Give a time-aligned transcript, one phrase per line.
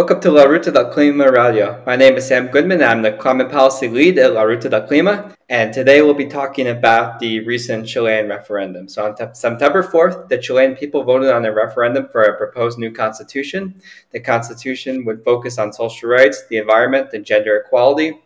[0.00, 1.82] Welcome to La Ruta del Clima Radio.
[1.84, 2.82] My name is Sam Goodman.
[2.82, 5.34] I'm the climate policy lead at La Ruta del Clima.
[5.50, 8.88] And today we'll be talking about the recent Chilean referendum.
[8.88, 12.90] So on September 4th, the Chilean people voted on a referendum for a proposed new
[12.90, 13.74] constitution.
[14.12, 18.18] The constitution would focus on social rights, the environment, and gender equality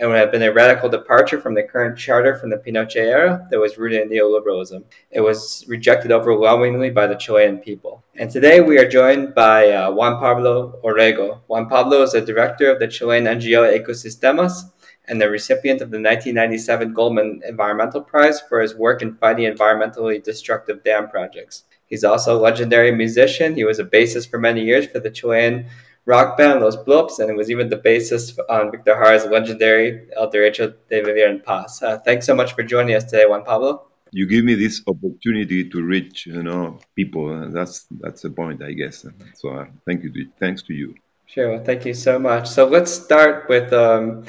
[0.00, 3.46] and would have been a radical departure from the current charter from the Pinochet era
[3.50, 4.82] that was rooted in neoliberalism.
[5.10, 8.02] It was rejected overwhelmingly by the Chilean people.
[8.16, 11.40] And today we are joined by uh, Juan Pablo Orrego.
[11.48, 14.62] Juan Pablo is the director of the Chilean NGO Ecosistemas
[15.06, 20.22] and the recipient of the 1997 Goldman Environmental Prize for his work in fighting environmentally
[20.22, 21.64] destructive dam projects.
[21.86, 23.54] He's also a legendary musician.
[23.54, 25.66] He was a bassist for many years for the Chilean
[26.06, 30.30] rock band Los Blops, and it was even the bassist on Victor Jara's legendary El
[30.30, 31.82] Derecho de Vivir en Paz.
[31.82, 33.86] Uh, thanks so much for joining us today, Juan Pablo.
[34.12, 37.32] You give me this opportunity to reach, you know, people.
[37.32, 39.06] Uh, that's that's the point, I guess.
[39.34, 40.12] So uh, thank you.
[40.12, 40.94] To, thanks to you.
[41.26, 41.52] Sure.
[41.52, 42.48] Well, thank you so much.
[42.48, 44.24] So let's start with um,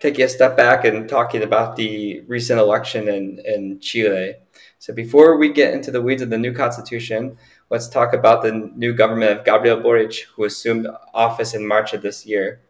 [0.00, 4.36] taking a step back and talking about the recent election in in Chile.
[4.78, 7.36] So before we get into the weeds of the new constitution,
[7.70, 12.02] let's talk about the new government of Gabriel Boric, who assumed office in March of
[12.02, 12.60] this year.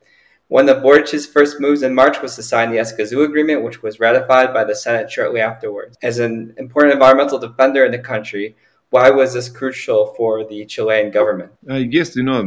[0.48, 3.98] One of Boric's first moves in March was to sign the Escazú Agreement, which was
[3.98, 5.96] ratified by the Senate shortly afterwards.
[6.02, 8.54] As an important environmental defender in the country,
[8.90, 11.52] why was this crucial for the Chilean government?
[11.68, 12.42] I guess, you know,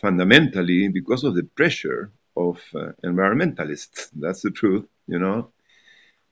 [0.00, 4.10] fundamentally because of the pressure of uh, environmentalists.
[4.14, 5.48] That's the truth, you know.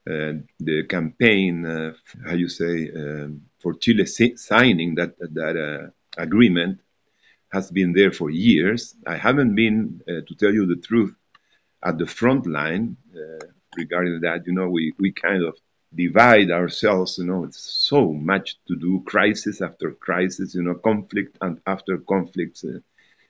[0.08, 1.92] Uh, the campaign, uh,
[2.24, 6.80] how you say, um, for Chile signing that that uh, agreement
[7.52, 8.94] has been there for years.
[9.06, 11.14] I haven't been, to tell you the truth,
[11.82, 12.96] at the front line
[13.76, 14.46] regarding that.
[14.46, 15.58] You know, we, we kind of
[15.94, 17.18] divide ourselves.
[17.18, 20.54] You know, it's so much to do, crisis after crisis.
[20.54, 22.64] You know, conflict and after conflicts.
[22.64, 22.78] Uh,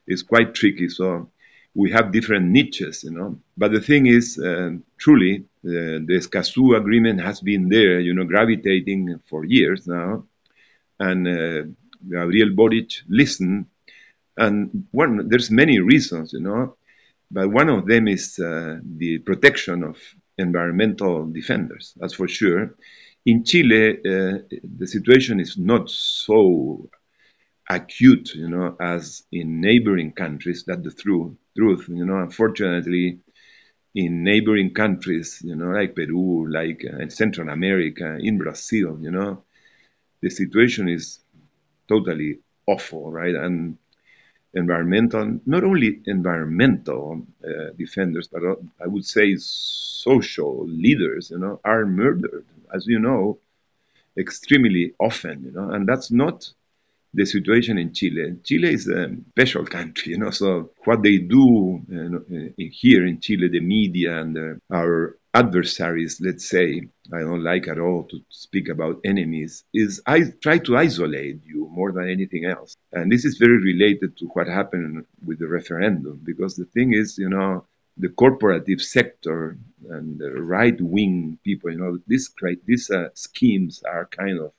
[0.07, 0.89] is quite tricky.
[0.89, 1.31] So
[1.75, 3.05] we have different niches.
[3.05, 8.01] You know, but the thing is, uh, truly, the, the Escazú agreement has been there,
[8.01, 10.25] you know, gravitating for years now.
[10.99, 11.63] And uh,
[12.09, 13.67] Gabriel Boric listened.
[14.37, 16.77] And one, there's many reasons, you know,
[17.31, 19.99] but one of them is uh, the protection of
[20.39, 22.75] environmental defenders, that's for sure.
[23.27, 24.39] In Chile, uh,
[24.79, 26.89] the situation is not so
[27.71, 30.65] acute, you know, as in neighboring countries.
[30.67, 31.35] That's the truth.
[31.59, 32.19] Truth, you know.
[32.21, 33.21] Unfortunately,
[33.95, 39.45] in neighboring countries, you know, like Peru, like uh, Central America, in Brazil, you know,
[40.23, 41.21] the situation is
[41.89, 43.35] totally awful, right?
[43.35, 43.79] And
[44.55, 51.61] environmental, not only environmental uh, defenders, but uh, I would say social leaders, you know,
[51.65, 53.39] are murdered, as you know,
[54.19, 56.51] extremely often, you know, and that's not
[57.13, 58.37] the situation in Chile.
[58.45, 60.31] Chile is a special country, you know.
[60.31, 61.83] So what they do
[62.57, 67.79] here in Chile, the media and uh, our adversaries, let's say, I don't like at
[67.79, 72.77] all to speak about enemies, is I try to isolate you more than anything else.
[72.93, 77.19] And this is very related to what happened with the referendum, because the thing is,
[77.19, 77.65] you know,
[77.97, 82.33] the corporative sector and the right wing people, you know, these,
[82.65, 84.53] these uh, schemes are kind of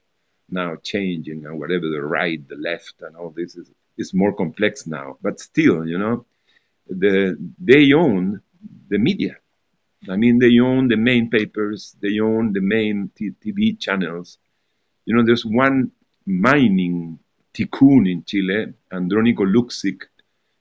[0.51, 4.87] now changing and whatever the right, the left, and all this is is more complex
[4.87, 5.17] now.
[5.21, 6.25] But still, you know,
[6.87, 8.41] the they own
[8.89, 9.37] the media.
[10.09, 14.39] I mean, they own the main papers, they own the main t- TV channels.
[15.05, 15.91] You know, there's one
[16.25, 17.19] mining
[17.53, 20.03] tycoon in Chile, Andrónico Luksic.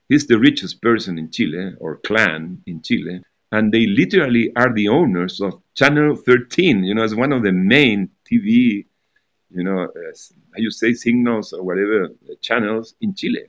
[0.09, 4.89] He's the richest person in Chile, or clan in Chile, and they literally are the
[4.89, 6.85] owners of Channel 13.
[6.85, 8.87] You know, as one of the main TV
[9.51, 10.13] you know, uh,
[10.57, 12.09] you say signals or whatever
[12.41, 13.47] channels in Chile.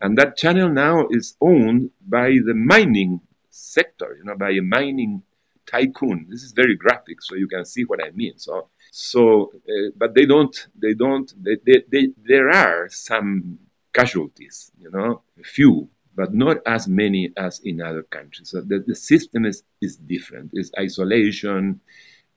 [0.00, 3.20] And that channel now is owned by the mining
[3.50, 5.22] sector, you know, by a mining
[5.66, 6.26] tycoon.
[6.28, 8.38] This is very graphic, so you can see what I mean.
[8.38, 13.58] So, so, uh, but they don't, they don't, they, they, they, there are some
[13.92, 18.50] casualties, you know, a few, but not as many as in other countries.
[18.50, 20.50] So the, the system is, is different.
[20.52, 21.80] It's isolation,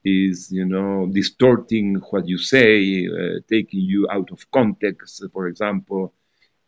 [0.04, 5.22] is you know distorting what you say, uh, taking you out of context.
[5.32, 6.14] For example,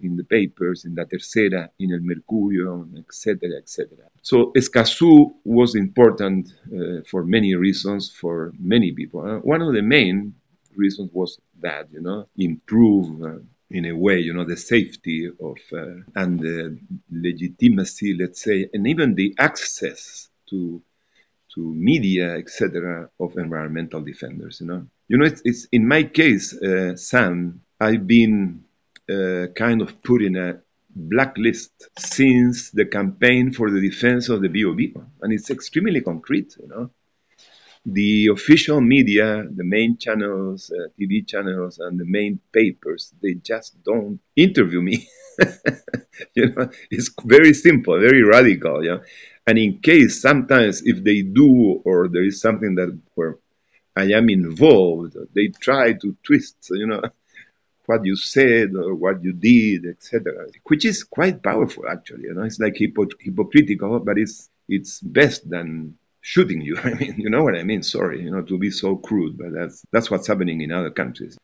[0.01, 3.89] in the papers, in La Tercera, in El Mercurio, etc., etc.
[4.23, 9.21] So Escazú was important uh, for many reasons for many people.
[9.21, 10.35] Uh, one of the main
[10.77, 13.23] reasons was that you know improve.
[13.23, 13.39] Uh,
[13.75, 16.79] in a way, you know, the safety of uh, and the
[17.11, 20.83] legitimacy, let's say, and even the access to
[21.55, 24.61] to media, etc., of environmental defenders.
[24.61, 27.61] You know, you know, it's, it's in my case, uh, Sam.
[27.81, 28.65] I've been
[29.11, 30.61] uh, kind of put in a
[30.95, 36.57] blacklist since the campaign for the defense of the BOB, and it's extremely concrete.
[36.61, 36.91] You know,
[37.85, 43.83] the official media, the main channels, uh, TV channels, and the main papers, they just
[43.83, 45.09] don't interview me.
[46.35, 48.85] you know, it's very simple, very radical.
[48.85, 48.99] Yeah,
[49.47, 53.39] and in case sometimes if they do or there is something that where
[53.97, 56.57] I am involved, they try to twist.
[56.71, 57.03] You know.
[57.87, 62.23] What you said or what you did, etc., which is quite powerful, actually.
[62.23, 66.79] You know, it's like hypo- hypocritical, but it's it's best than shooting you.
[66.85, 67.83] I mean, you know what I mean?
[67.83, 71.37] Sorry, you know, to be so crude, but that's that's what's happening in other countries.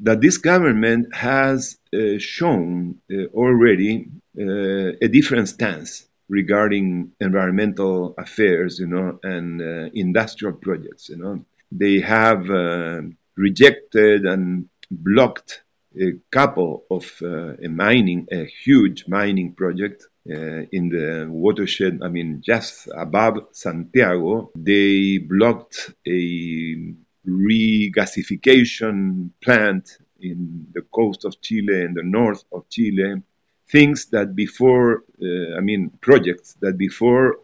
[0.00, 4.08] That this government has uh, shown uh, already
[4.38, 11.08] uh, a different stance regarding environmental affairs, you know, and uh, industrial projects.
[11.08, 13.02] You know, they have uh,
[13.36, 15.62] rejected and blocked
[15.98, 22.08] a couple of uh, a mining, a huge mining project uh, in the watershed, I
[22.08, 26.94] mean, just above Santiago, they blocked a
[27.26, 33.22] regasification plant in the coast of Chile, in the north of Chile.
[33.68, 37.38] Things that before, uh, I mean, projects that before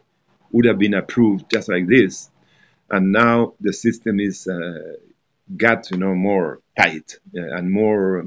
[0.51, 2.29] would have been approved just like this,
[2.89, 4.95] and now the system is uh,
[5.57, 8.19] got you know more tight uh, and more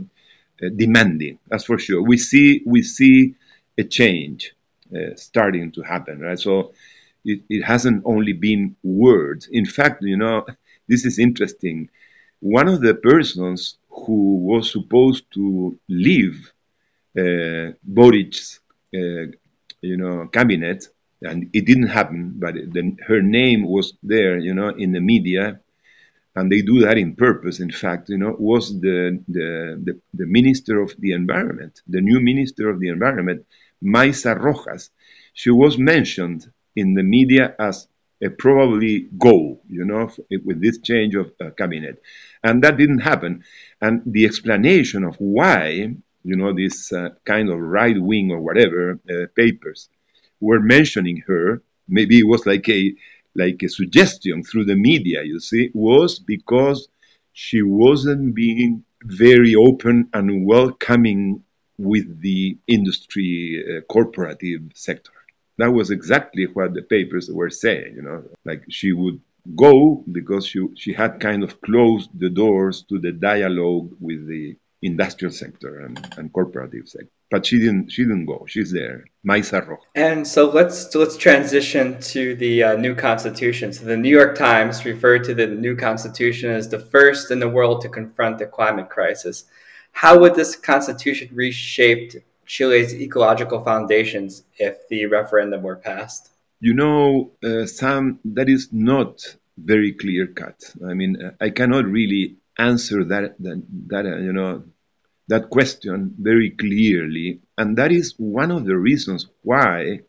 [0.63, 1.39] uh, demanding.
[1.49, 2.03] That's for sure.
[2.03, 3.35] We see we see
[3.79, 4.55] a change
[4.95, 6.39] uh, starting to happen, right?
[6.39, 6.73] So
[7.25, 9.49] it, it hasn't only been words.
[9.51, 10.47] In fact, you know,
[10.89, 11.91] this is interesting.
[12.41, 16.53] One of the persons who was supposed to leave
[17.19, 18.61] uh, Boric's,
[18.95, 19.27] uh,
[19.81, 20.89] you know, cabinet,
[21.23, 25.61] and it didn't happen, but the, her name was there, you know, in the media,
[26.35, 27.61] and they do that in purpose.
[27.61, 32.21] In fact, you know, was the the, the, the minister of the environment, the new
[32.21, 33.47] minister of the environment,
[33.83, 34.91] Maisa Rojas,
[35.33, 37.89] she was mentioned in the media as
[38.23, 40.11] a probably goal, you know,
[40.45, 42.03] with this change of uh, cabinet.
[42.43, 43.45] And that didn't happen.
[43.81, 45.95] And the explanation of why,
[46.27, 49.89] you know, this uh, kind of right wing or whatever uh, papers
[50.41, 52.95] were mentioning her, maybe it was like a
[53.37, 56.89] like a suggestion through the media, you see, was because
[57.33, 61.43] she wasn't being very open and welcoming
[61.79, 65.13] with the industry uh, corporative sector.
[65.59, 69.21] That was exactly what the papers were saying, you know, like she would
[69.55, 74.57] go because she, she had kind of closed the doors to the dialogue with the
[74.83, 77.11] industrial sector and, and corporative sector.
[77.31, 77.91] But she didn't.
[77.91, 78.47] She didn't go.
[78.49, 79.05] She's there.
[79.29, 79.85] Maisa Rojas.
[79.97, 83.73] And so let's let's transition to the uh, new constitution.
[83.73, 87.49] So the New York Times referred to the new constitution as the first in the
[87.49, 89.45] world to confront the climate crisis.
[89.91, 92.13] How would this constitution reshape
[92.45, 96.31] Chile's ecological foundations if the referendum were passed?
[96.61, 100.73] You know, uh, Sam, that is not very clear cut.
[100.87, 104.65] I mean, uh, I cannot really answer that that, that uh, you know
[105.29, 110.01] that question very clearly, and that is one of the reasons why.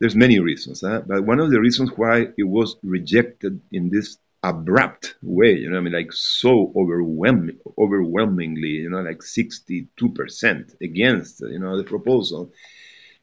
[0.00, 1.02] There's many reasons, huh?
[1.06, 5.78] but one of the reasons why it was rejected in this abrupt way, you know,
[5.78, 12.52] I mean, like so overwhelming, overwhelmingly, you know, like 62% against, you know, the proposal,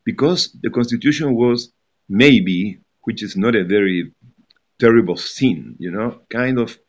[0.05, 1.73] because the constitution was
[2.07, 4.13] maybe, which is not a very
[4.79, 6.79] terrible sin, you know, kind of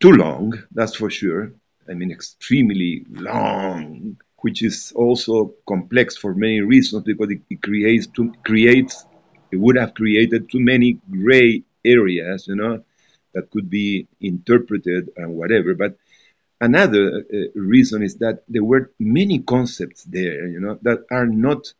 [0.00, 1.52] too long, that's for sure.
[1.88, 8.06] I mean, extremely long, which is also complex for many reasons because it, it creates
[8.06, 9.04] too, creates
[9.50, 12.82] it would have created too many gray areas, you know,
[13.34, 15.74] that could be interpreted and whatever.
[15.74, 15.96] But
[16.60, 21.72] another uh, reason is that there were many concepts there, you know, that are not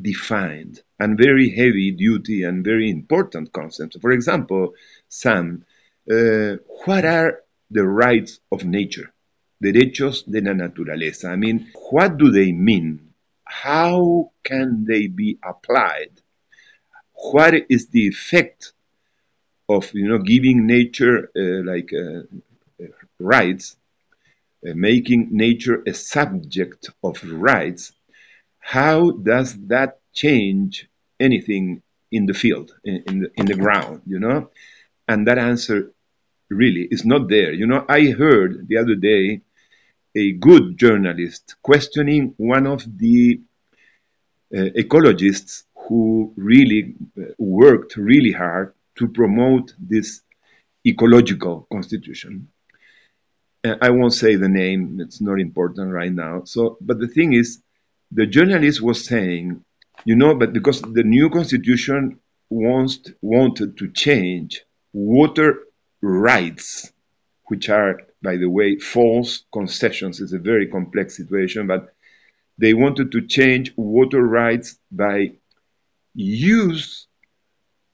[0.00, 3.96] defined and very heavy duty and very important concepts.
[4.00, 4.74] For example,
[5.08, 5.64] Sam,
[6.10, 9.12] uh, what are the rights of nature?
[9.62, 11.30] Derechos de la naturaleza.
[11.30, 13.12] I mean, what do they mean?
[13.44, 16.20] How can they be applied?
[17.14, 18.72] What is the effect
[19.68, 22.22] of you know giving nature uh, like uh,
[22.82, 23.76] uh rights,
[24.66, 27.92] uh, making nature a subject of rights,
[28.58, 34.18] how does that change anything in the field, in, in, the, in the ground, you
[34.18, 34.50] know?
[35.08, 35.92] And that answer
[36.50, 37.52] really is not there.
[37.52, 39.42] You know, I heard the other day
[40.14, 43.40] a good journalist questioning one of the
[44.54, 50.22] uh, ecologists who really uh, worked really hard to promote this
[50.86, 52.48] ecological constitution.
[53.64, 56.44] Uh, I won't say the name; it's not important right now.
[56.44, 57.60] So, but the thing is,
[58.12, 59.64] the journalist was saying,
[60.04, 64.62] you know, but because the new constitution wants wanted to change
[64.92, 65.65] water
[66.00, 66.92] rights,
[67.46, 70.20] which are, by the way, false concessions.
[70.20, 71.94] It's a very complex situation, but
[72.58, 75.32] they wanted to change water rights by
[76.14, 77.06] use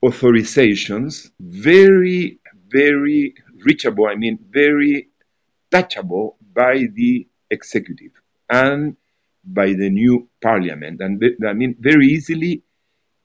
[0.05, 5.09] authorizations, very, very reachable, I mean, very
[5.71, 8.13] touchable by the executive
[8.49, 8.97] and
[9.45, 11.01] by the new parliament.
[11.01, 12.63] And I mean, very easily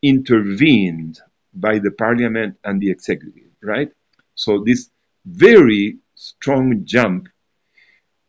[0.01, 1.19] intervened
[1.53, 3.89] by the parliament and the executive, right?
[4.38, 4.91] So this
[5.25, 7.27] very strong jump,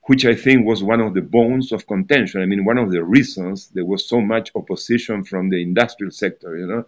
[0.06, 2.40] which I think was one of the bones of contention.
[2.40, 6.56] I mean, one of the reasons there was so much opposition from the industrial sector,
[6.56, 6.84] you know,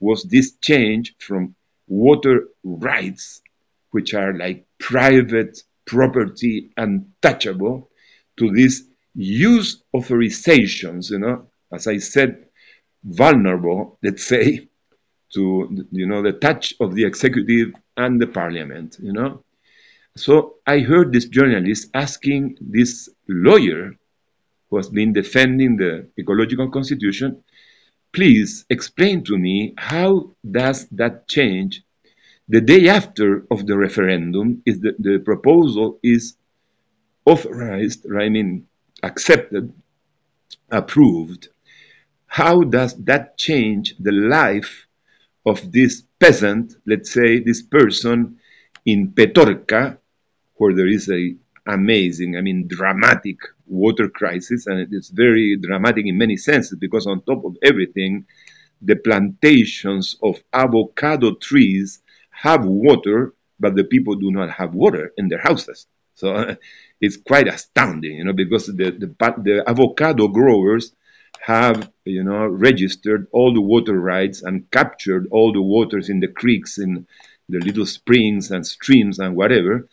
[0.00, 1.54] was this change from
[1.86, 3.42] water rights,
[3.90, 7.90] which are like private property untouchable,
[8.38, 12.46] to these use authorizations, you know, as I said,
[13.04, 14.68] vulnerable, let's say,
[15.34, 19.44] to you know the touch of the executive and the parliament, you know.
[20.16, 23.96] So I heard this journalist asking this lawyer
[24.70, 27.42] who has been defending the ecological constitution,
[28.12, 31.82] please explain to me how does that change
[32.48, 36.36] the day after of the referendum is the, the proposal is
[37.24, 38.66] authorized, I mean
[39.02, 39.72] accepted,
[40.70, 41.48] approved.
[42.26, 44.86] How does that change the life
[45.46, 48.38] of this peasant, let's say this person
[48.84, 49.98] in Petorca,
[50.56, 56.18] where there is a amazing, I mean, dramatic water crisis, and it's very dramatic in
[56.18, 58.26] many senses because on top of everything,
[58.82, 65.28] the plantations of avocado trees have water, but the people do not have water in
[65.28, 65.86] their houses.
[66.14, 66.56] So
[67.00, 70.92] it's quite astounding, you know, because the, the, the avocado growers
[71.46, 76.28] have, you know, registered all the water rights and captured all the waters in the
[76.28, 77.06] creeks, in
[77.50, 79.86] the little springs and streams and whatever.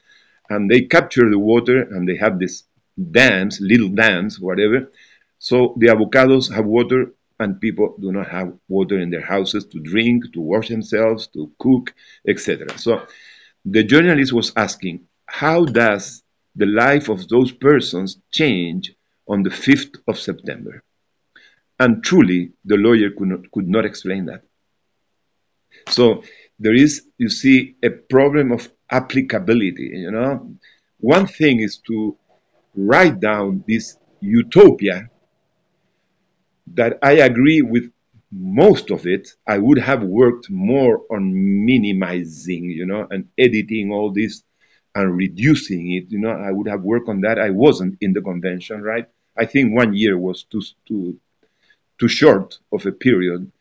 [0.49, 2.63] And they capture the water and they have these
[3.11, 4.91] dams, little dams, whatever.
[5.39, 9.79] So the avocados have water and people do not have water in their houses to
[9.81, 11.93] drink, to wash themselves, to cook,
[12.25, 12.77] etc.
[12.77, 13.05] So
[13.65, 16.23] the journalist was asking, how does
[16.55, 18.93] the life of those persons change
[19.27, 20.81] on the 5th of September?
[21.81, 24.43] And truly, the lawyer could not, could not explain that.
[25.87, 26.23] So
[26.59, 29.89] there is, you see, a problem of applicability.
[30.05, 30.55] You know,
[30.99, 32.15] one thing is to
[32.75, 35.09] write down this utopia
[36.75, 37.91] that I agree with
[38.31, 39.29] most of it.
[39.47, 41.33] I would have worked more on
[41.65, 44.43] minimizing, you know, and editing all this
[44.93, 46.11] and reducing it.
[46.11, 47.39] You know, I would have worked on that.
[47.39, 49.07] I wasn't in the convention, right?
[49.35, 51.19] I think one year was too too
[52.01, 53.51] too short of a period.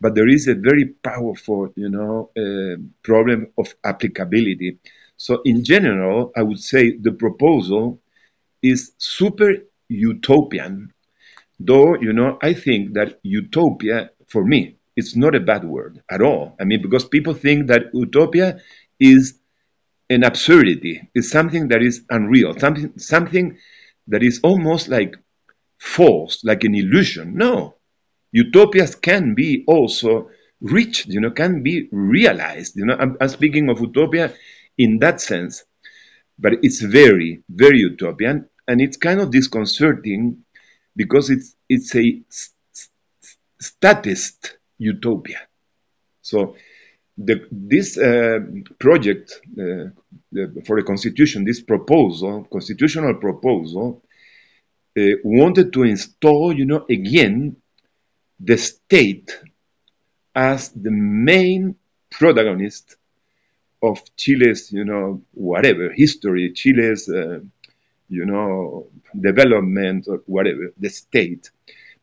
[0.00, 4.78] But there is a very powerful, you know, uh, problem of applicability.
[5.16, 8.00] So in general, I would say the proposal
[8.62, 9.50] is super
[9.88, 10.92] utopian
[11.60, 16.22] Though, you know, I think that utopia, for me, it's not a bad word at
[16.22, 16.56] all.
[16.60, 18.60] I mean, because people think that utopia
[19.00, 19.38] is
[20.10, 23.58] an absurdity, is something that is unreal, something, something
[24.06, 25.16] that is almost like
[25.78, 27.36] false, like an illusion.
[27.36, 27.76] No,
[28.32, 30.30] utopias can be also
[30.60, 32.76] reached, you know, can be realized.
[32.76, 34.34] You know, I'm, I'm speaking of utopia
[34.76, 35.64] in that sense,
[36.38, 40.44] but it's very, very utopian, and it's kind of disconcerting
[40.96, 42.22] because it's it's a
[43.60, 45.40] statist utopia.
[46.22, 46.56] So
[47.16, 48.38] the, this uh,
[48.78, 49.90] project uh,
[50.30, 54.04] the, for the constitution, this proposal, constitutional proposal,
[54.96, 57.56] uh, wanted to install, you know, again,
[58.40, 59.40] the state
[60.34, 61.76] as the main
[62.10, 62.96] protagonist
[63.82, 67.40] of Chile's, you know, whatever history, Chile's uh,
[68.08, 71.50] you know, development or whatever, the state,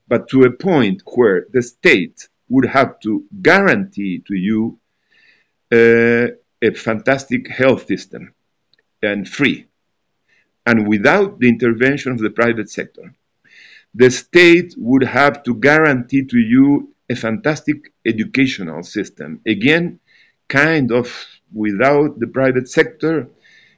[0.07, 4.79] but to a point where the state would have to guarantee to you
[5.71, 6.27] uh,
[6.61, 8.33] a fantastic health system
[9.01, 9.65] and free,
[10.65, 13.13] and without the intervention of the private sector.
[13.95, 19.41] The state would have to guarantee to you a fantastic educational system.
[19.47, 19.99] Again,
[20.47, 21.07] kind of
[21.53, 23.29] without the private sector,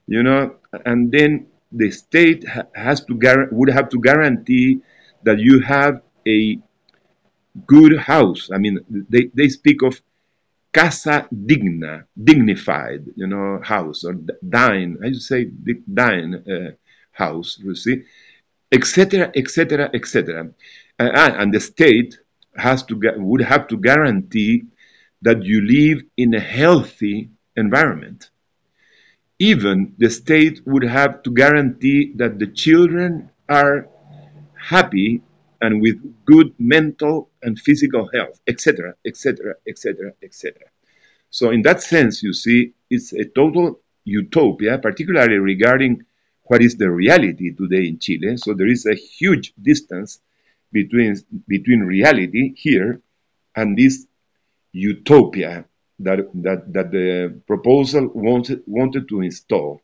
[0.08, 0.56] you know,
[0.86, 3.14] and then the state has to
[3.52, 4.82] would have to guarantee
[5.24, 6.60] that you have a
[7.66, 8.50] good house.
[8.54, 10.02] I mean, they, they speak of
[10.74, 14.14] casa digna, dignified, you know, house or
[14.48, 14.98] dine.
[15.04, 15.46] I should say
[15.94, 16.72] dine uh,
[17.12, 17.58] house.
[17.64, 18.04] You see,
[18.72, 20.50] etc., etc., etc.
[21.00, 22.18] And the state
[22.56, 24.64] has to would have to guarantee
[25.22, 28.30] that you live in a healthy environment.
[29.40, 33.88] Even the state would have to guarantee that the children are
[34.56, 35.22] happy
[35.62, 40.56] and with good mental and physical health, etc., etc., etc., etc.
[41.30, 46.06] So, in that sense, you see, it's a total utopia, particularly regarding
[46.48, 48.38] what is the reality today in Chile.
[48.38, 50.20] So, there is a huge distance
[50.72, 51.16] between,
[51.48, 53.02] between reality here
[53.56, 54.06] and this
[54.72, 55.66] utopia
[56.00, 59.82] that, that, that the proposal wanted, wanted to install.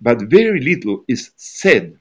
[0.00, 1.98] But very little is said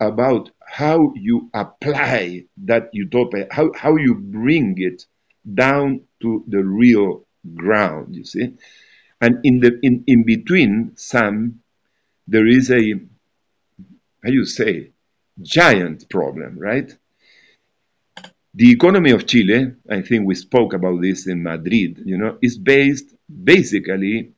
[0.00, 5.06] about how you apply that utopia, how, how you bring it
[5.54, 8.54] down to the real ground, you see.
[9.20, 11.60] And in the in, in between some
[12.26, 12.94] there is a
[14.22, 14.90] how you say
[15.40, 16.92] giant problem, right?
[18.54, 22.58] The economy of Chile, I think we spoke about this in Madrid, you know, is
[22.58, 24.32] based basically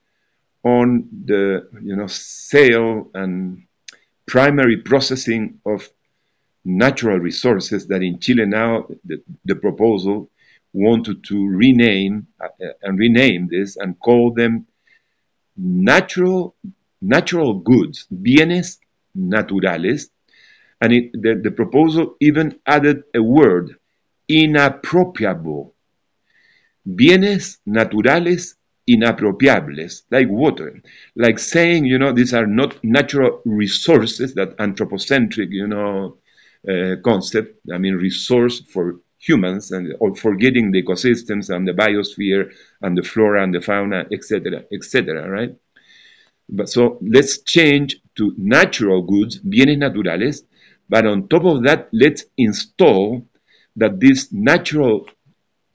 [0.64, 3.64] on the you know sale and
[4.26, 5.88] primary processing of
[6.64, 10.30] natural resources that in Chile now the, the proposal
[10.72, 12.48] wanted to rename uh,
[12.82, 14.66] and rename this and call them
[15.56, 16.54] natural
[17.00, 18.78] natural goods, bienes
[19.16, 20.10] naturales,
[20.80, 23.76] and it, the, the proposal even added a word,
[24.28, 25.72] inapropiable.
[26.86, 28.54] Bienes naturales
[28.88, 30.82] inapropiables, like water,
[31.14, 36.18] like saying, you know, these are not natural resources, that anthropocentric, you know,
[36.68, 37.60] uh, concept.
[37.72, 43.02] I mean, resource for humans and or forgetting the ecosystems and the biosphere and the
[43.02, 45.28] flora and the fauna, etc., etc.
[45.28, 45.54] Right?
[46.66, 50.42] So let's change to natural goods, bienes naturales,
[50.88, 53.26] but on top of that, let's install
[53.76, 55.06] that these natural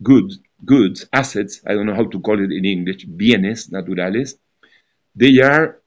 [0.04, 4.36] goods, goods, assets, I don't know how to call it in English, bienes naturales,
[5.16, 5.80] they are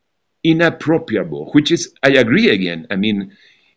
[0.42, 2.86] inappropriable, which is, I agree again.
[2.90, 3.36] I mean,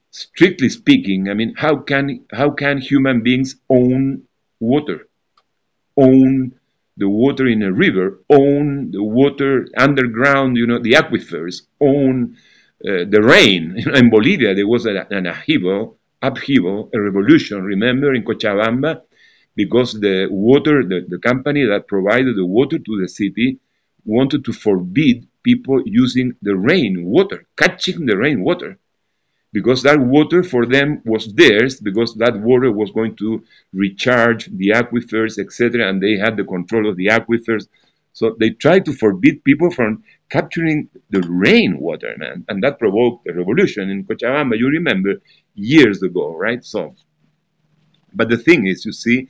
[0.10, 4.24] strictly speaking, I mean, how can how can human beings own
[4.60, 5.08] water,
[5.98, 6.54] own
[6.98, 12.38] the water in a river, own the water underground, you know, the aquifers, own
[12.88, 13.76] uh, the rain.
[13.96, 17.64] in Bolivia, there was a, an upheaval, upheaval, a revolution.
[17.64, 19.02] Remember in Cochabamba,
[19.56, 23.60] because the water, the, the company that provided the water to the city,
[24.06, 28.78] wanted to forbid people using the rain water, catching the rain water
[29.54, 34.70] because that water for them was theirs because that water was going to recharge the
[34.70, 37.68] aquifers etc and they had the control of the aquifers.
[38.14, 43.34] So they tried to forbid people from capturing the rainwater man and that provoked a
[43.34, 45.22] revolution in cochabamba you remember
[45.54, 46.66] years ago right?
[46.66, 46.96] So
[48.14, 49.30] but the thing is you see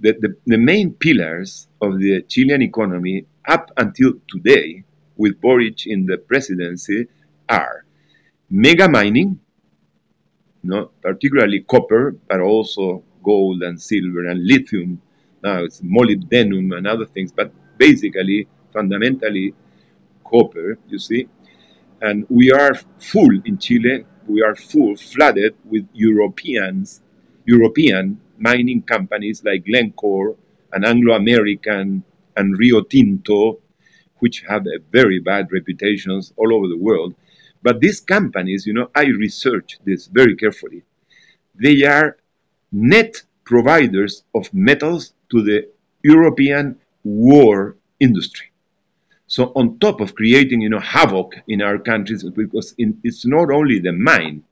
[0.00, 4.84] that the, the main pillars of the chilean economy up until today
[5.16, 7.06] with boric in the presidency
[7.48, 7.86] are
[8.50, 9.40] mega mining
[10.66, 15.00] no, particularly copper, but also gold and silver and lithium.
[15.42, 19.54] Now it's molybdenum and other things, but basically, fundamentally,
[20.24, 21.28] copper, you see.
[22.02, 27.00] And we are full in Chile, we are full, flooded with Europeans,
[27.44, 30.36] European mining companies like Glencore
[30.72, 32.02] and Anglo American
[32.36, 33.60] and Rio Tinto,
[34.18, 37.14] which have a very bad reputations all over the world.
[37.62, 40.82] But these companies, you know, I researched this very carefully.
[41.54, 42.16] They are
[42.72, 45.68] net providers of metals to the
[46.02, 48.50] European war industry.
[49.28, 53.50] So on top of creating, you know, havoc in our countries, because in, it's not
[53.50, 54.44] only the mine,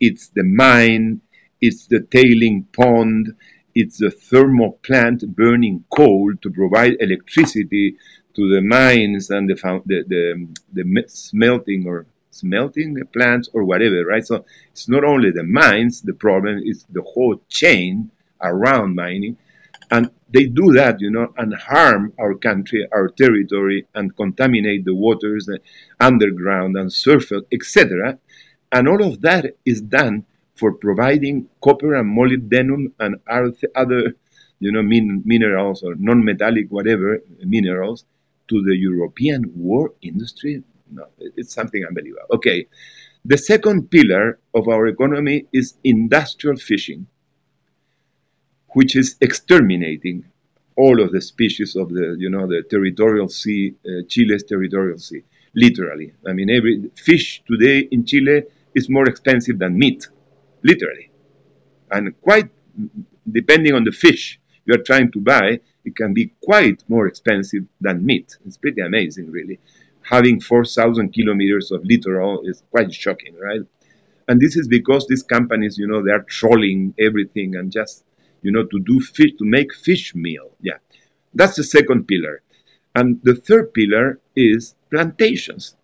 [0.00, 1.20] it's the mine,
[1.60, 3.34] it's the tailing pond,
[3.74, 7.96] it's the thermal plant burning coal to provide electricity
[8.34, 9.54] to the mines and the,
[9.86, 14.26] the, the, the smelting or smelting the plants or whatever, right?
[14.26, 19.36] So it's not only the mines, the problem is the whole chain around mining.
[19.90, 24.94] And they do that, you know, and harm our country, our territory, and contaminate the
[24.94, 25.58] waters uh,
[26.00, 28.18] underground and surface, etc.
[28.72, 33.16] And all of that is done for providing copper and molybdenum and
[33.74, 34.14] other,
[34.60, 38.06] you know, min- minerals or non-metallic whatever minerals
[38.48, 42.26] to the European war industry no, it's something unbelievable.
[42.34, 42.66] Okay,
[43.24, 47.06] the second pillar of our economy is industrial fishing,
[48.74, 50.24] which is exterminating
[50.76, 55.22] all of the species of the, you know, the territorial sea, uh, Chile's territorial sea,
[55.54, 56.12] literally.
[56.26, 60.08] I mean, every fish today in Chile is more expensive than meat.
[60.62, 61.10] literally.
[61.90, 62.50] And quite,
[63.30, 67.64] depending on the fish you are trying to buy, it can be quite more expensive
[67.80, 68.36] than meat.
[68.46, 69.58] It's pretty amazing, really.
[70.02, 73.60] Having 4,000 kilometers of littoral is quite shocking, right?
[74.28, 78.04] And this is because these companies, you know, they are trolling everything and just,
[78.42, 80.50] you know, to do fish, to make fish meal.
[80.60, 80.78] Yeah.
[81.34, 82.42] That's the second pillar.
[82.94, 85.76] And the third pillar is plantations.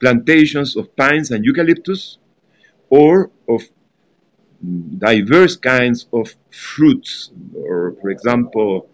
[0.00, 2.18] Plantations of pines and eucalyptus
[2.90, 3.62] or of
[4.98, 8.88] diverse kinds of fruits, or for example,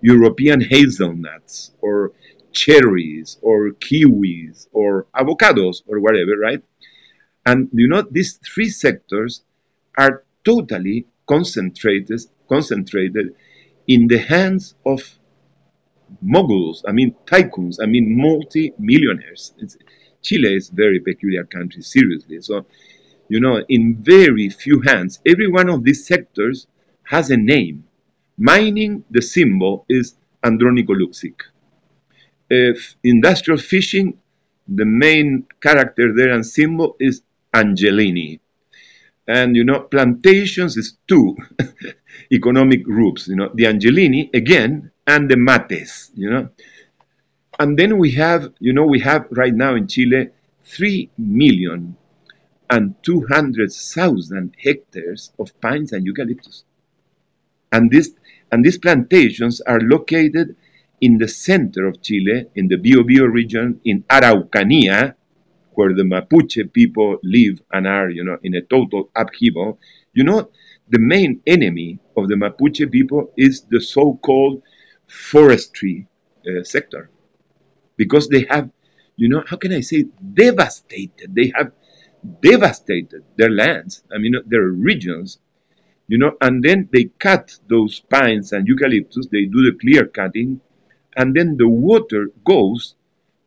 [0.00, 2.12] European hazelnuts, or
[2.62, 6.62] cherries, or kiwis, or avocados, or whatever, right?
[7.44, 9.44] And you know, these three sectors
[9.96, 13.34] are totally concentrated, concentrated
[13.86, 15.00] in the hands of
[16.22, 19.42] moguls, I mean tycoons, I mean multi-millionaires.
[20.22, 22.40] Chile is a very peculiar country, seriously.
[22.40, 22.66] So
[23.28, 25.20] you know, in very few hands.
[25.26, 26.66] Every one of these sectors
[27.04, 27.84] has a name.
[28.38, 31.40] Mining, the symbol is Andronico Luksic.
[32.48, 34.18] If industrial fishing,
[34.68, 37.22] the main character there and symbol is
[37.54, 38.40] Angelini.
[39.28, 41.36] And you know, plantations is two
[42.32, 46.48] economic groups, you know, the Angelini again and the Mattes, you know.
[47.58, 50.30] And then we have, you know, we have right now in Chile
[50.64, 51.96] three million
[52.68, 56.64] and 200,000 hectares of pines and eucalyptus.
[57.72, 58.10] And, this,
[58.50, 60.56] and these plantations are located
[61.00, 65.14] in the center of Chile, in the Biobío region, in Araucanía,
[65.72, 69.78] where the Mapuche people live and are, you know, in a total upheaval.
[70.14, 70.50] You know,
[70.88, 74.62] the main enemy of the Mapuche people is the so-called
[75.06, 76.06] forestry
[76.46, 77.10] uh, sector,
[77.96, 78.70] because they have,
[79.16, 81.34] you know, how can I say, devastated.
[81.34, 81.72] They have
[82.40, 85.38] devastated their lands, I mean, their regions,
[86.08, 90.60] you know, and then they cut those pines and eucalyptus, they do the clear cutting,
[91.16, 92.94] and then the water goes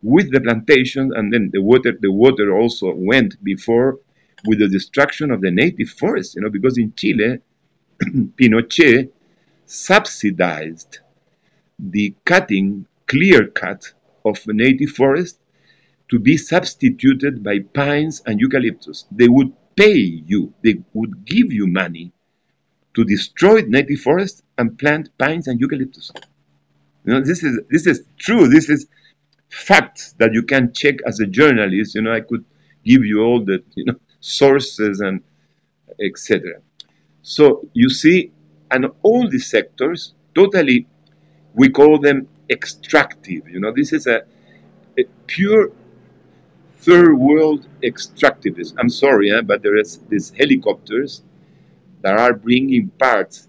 [0.02, 4.00] with the plantation, and then the water, the water also went before
[4.46, 7.40] with the destruction of the native forest, you know, because in Chile,
[8.02, 9.10] Pinochet
[9.66, 11.00] subsidized
[11.78, 13.94] the cutting, clear cut
[14.26, 15.40] of the native forest
[16.10, 19.06] to be substituted by pines and eucalyptus.
[19.12, 22.12] They would pay you, they would give you money
[22.96, 26.12] to destroy native forests and plant pines and eucalyptus.
[27.06, 28.48] You know, this is this is true.
[28.48, 28.88] This is
[29.50, 31.96] facts that you can check as a journalist.
[31.96, 32.46] You know, I could
[32.86, 35.22] give you all the you know sources and
[36.00, 36.62] etc.
[37.22, 38.32] So you see,
[38.72, 40.88] and all these sectors totally,
[41.54, 43.48] we call them extractive.
[43.50, 44.24] You know, this is a,
[44.98, 45.72] a pure
[46.78, 48.76] third world extractivism.
[48.78, 51.22] I'm sorry, eh, but there is these helicopters
[52.02, 53.49] that are bringing parts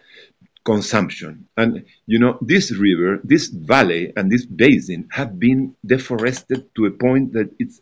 [0.66, 1.48] consumption.
[1.56, 6.92] And you know, this river, this valley, and this basin have been deforested to a
[6.92, 7.82] point that it's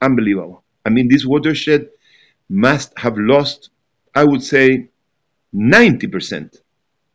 [0.00, 0.64] unbelievable.
[0.84, 1.88] I mean, this watershed
[2.48, 3.70] must have lost,
[4.14, 4.88] I would say,
[5.54, 6.60] 90%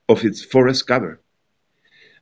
[0.07, 1.19] of its forest cover.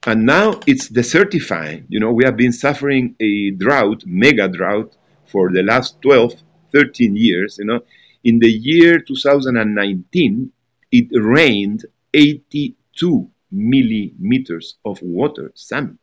[0.05, 1.85] And now it's desertifying.
[1.89, 6.33] You know, we have been suffering a drought, mega drought, for the last 12,
[6.71, 7.57] 13 years.
[7.59, 7.79] You know,
[8.23, 10.51] in the year 2019,
[10.91, 15.99] it rained 82 millimeters of water, Sam.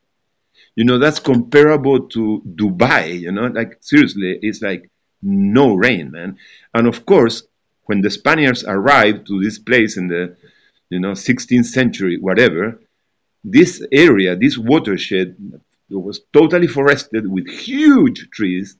[0.76, 4.90] You know, that's comparable to Dubai, you know, like seriously, it's like
[5.24, 6.38] no rain, man.
[6.72, 7.42] And of course,
[7.86, 10.36] when the Spaniards arrived to this place in the,
[10.90, 12.80] you know, 16th century, whatever,
[13.42, 15.36] this area, this watershed,
[15.90, 18.76] was totally forested with huge trees,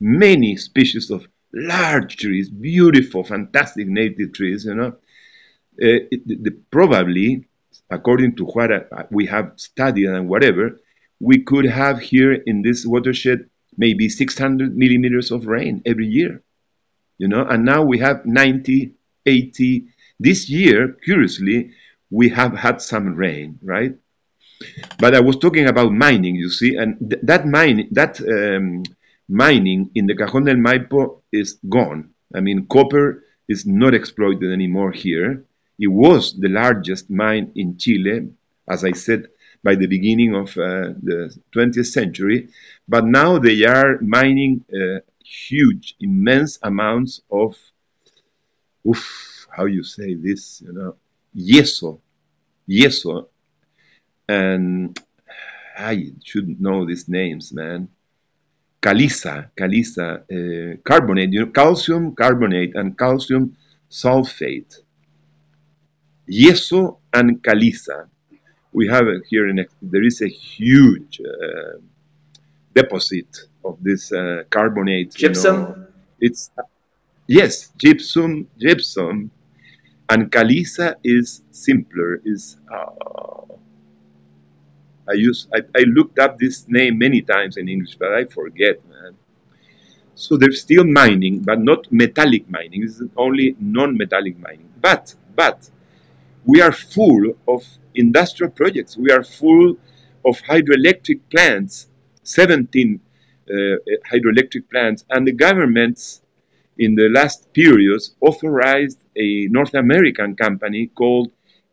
[0.00, 4.94] many species of large trees, beautiful, fantastic native trees, you know.
[5.82, 7.46] Uh, it, the, probably,
[7.90, 10.78] according to what I, we have studied and whatever,
[11.20, 16.42] we could have here in this watershed maybe 600 millimeters of rain every year,
[17.18, 18.92] you know, and now we have 90,
[19.26, 19.84] 80.
[20.20, 21.72] This year, curiously,
[22.10, 23.94] we have had some rain, right?
[24.98, 28.84] But I was talking about mining, you see, and th- that mine, that um,
[29.28, 32.10] mining in the Cajón del Maipo is gone.
[32.34, 35.44] I mean, copper is not exploited anymore here.
[35.78, 38.28] It was the largest mine in Chile,
[38.68, 39.28] as I said,
[39.62, 42.48] by the beginning of uh, the 20th century,
[42.88, 47.56] but now they are mining uh, huge, immense amounts of,
[48.86, 50.96] oof, how you say this, you know,
[51.36, 52.00] yeso,
[52.68, 53.28] yeso,
[54.28, 54.98] and
[55.78, 57.88] I should know these names, man.
[58.80, 63.56] Caliza, caliza, uh, carbonate, you know, calcium carbonate and calcium
[63.88, 64.78] sulfate.
[66.28, 68.08] Yeso and caliza
[68.72, 71.78] we have here in there is a huge uh,
[72.74, 75.14] deposit of this uh, carbonate.
[75.14, 75.56] Gypsum.
[75.56, 75.86] You know.
[76.20, 76.50] It's
[77.26, 79.30] yes, gypsum, gypsum,
[80.08, 82.20] and caliza is simpler.
[82.24, 83.54] Is uh,
[85.08, 88.80] I use I, I looked up this name many times in English, but I forget,
[88.88, 89.16] man.
[90.14, 92.82] So they're still mining, but not metallic mining.
[92.82, 94.68] This is only non-metallic mining.
[94.80, 95.68] But but
[96.44, 98.96] we are full of industrial projects.
[98.96, 99.76] We are full
[100.24, 101.88] of hydroelectric plants,
[102.24, 103.00] 17
[103.48, 103.54] uh,
[104.10, 106.22] hydroelectric plants, and the governments
[106.78, 111.30] in the last periods authorized a North American company called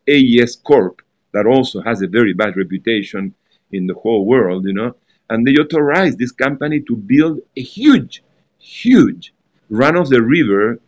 [0.08, 1.02] AES Corp
[1.34, 3.34] that also has a very bad reputation
[3.72, 4.96] in the whole world, you know,
[5.30, 8.24] and they authorized this company to build a huge,
[8.58, 9.34] huge
[9.70, 10.80] run of the river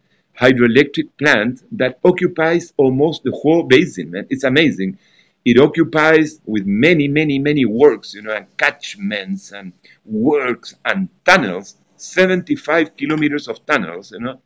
[0.41, 4.25] hydroelectric plant that occupies almost the whole basin, man.
[4.31, 4.97] It's amazing.
[5.45, 9.71] It occupies with many, many, many works, you know, and catchments and
[10.03, 14.41] works and tunnels, 75 kilometers of tunnels, you know,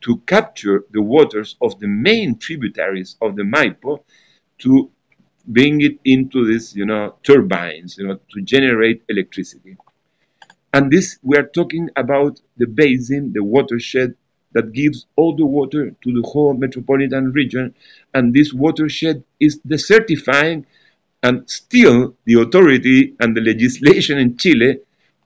[0.00, 4.02] to capture the waters of the main tributaries of the Maipo
[4.58, 4.90] to
[5.46, 9.76] bring it into this, you know, turbines, you know, to generate electricity.
[10.72, 14.14] And this, we are talking about the basin, the watershed
[14.52, 17.74] that gives all the water to the whole metropolitan region.
[18.14, 20.64] And this watershed is desertifying,
[21.22, 24.80] and still the authority and the legislation in Chile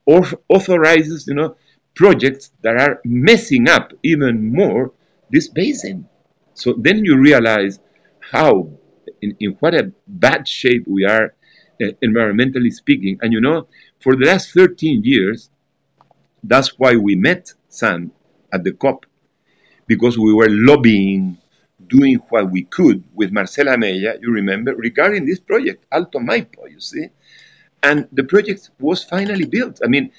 [0.07, 1.57] authorizes, you know,
[1.95, 4.93] projects that are messing up even more
[5.31, 6.09] this basin.
[6.55, 7.79] So then you realize
[8.21, 8.71] how,
[9.21, 11.35] in, in what a bad shape we are,
[11.81, 13.19] uh, environmentally speaking.
[13.23, 13.69] And you know,
[14.01, 15.51] for the last 13 years,
[16.43, 18.13] that's why we met Sam
[18.53, 19.07] at the COP
[19.87, 21.39] because we were lobbying,
[21.87, 26.81] doing what we could with Marcela Mella, you remember, regarding this project, Alto Maipo, you
[26.81, 27.09] see.
[27.83, 29.81] And the project was finally built.
[29.85, 30.13] I mean,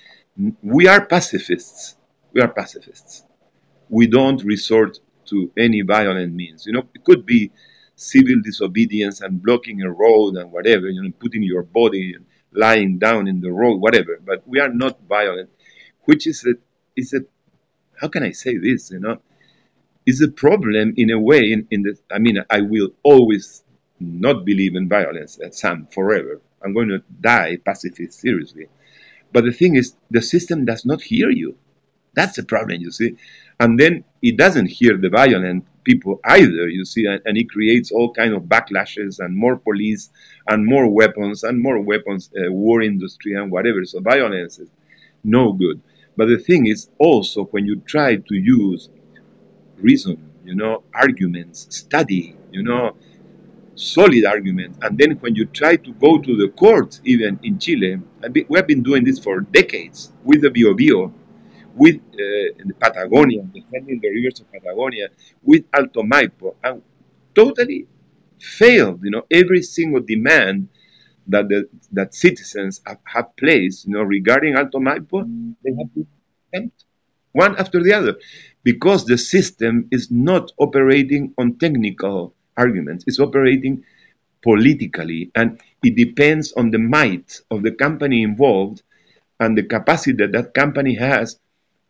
[0.62, 1.96] we are pacifists.
[2.34, 3.24] We are pacifists.
[3.90, 6.66] We don't resort to any violent means.
[6.66, 7.52] You know, it could be
[7.96, 12.16] civil disobedience and blocking a road and whatever, you know, putting your body
[12.52, 14.20] lying down in the road, whatever.
[14.24, 15.50] But we are not violent,
[16.04, 16.54] which is a
[16.96, 17.22] is a
[18.00, 18.92] how can I say this?
[18.92, 19.20] You know,
[20.06, 21.52] is a problem in a way.
[21.52, 23.64] In, in the, I mean, I will always
[24.00, 26.42] not believe in violence at Sam forever.
[26.64, 28.68] I'm going to die pacifist seriously.
[29.32, 31.58] But the thing is, the system does not hear you.
[32.16, 33.18] That's the problem, you see.
[33.60, 37.92] And then it doesn't hear the violent people either, you see, and, and it creates
[37.92, 40.10] all kind of backlashes and more police
[40.48, 43.84] and more weapons and more weapons, uh, war industry and whatever.
[43.86, 44.70] So violence is
[45.24, 45.82] no good.
[46.16, 48.90] But the thing is also when you try to use
[49.84, 52.96] reason, you know, arguments, study, you know,
[53.76, 54.80] solid arguments.
[54.82, 58.00] And then when you try to go to the courts, even in Chile,
[58.50, 61.14] we have been doing this for decades with the Bio Bio.
[61.76, 65.10] with uh, Patagonia, defending the rivers of Patagonia,
[65.42, 66.82] with Alto Maipo, and
[67.34, 67.88] totally
[68.40, 69.04] failed.
[69.04, 70.70] You know, every single demand
[71.28, 75.28] that the, that citizens have, have placed, you know, regarding Alto Maipo,
[75.64, 76.08] they have been
[76.54, 76.74] sent
[77.34, 78.16] one after the other,
[78.64, 83.84] because the system is not operating on technical arguments; it's operating
[84.42, 88.82] politically, and it depends on the might of the company involved
[89.40, 91.40] and the capacity that that company has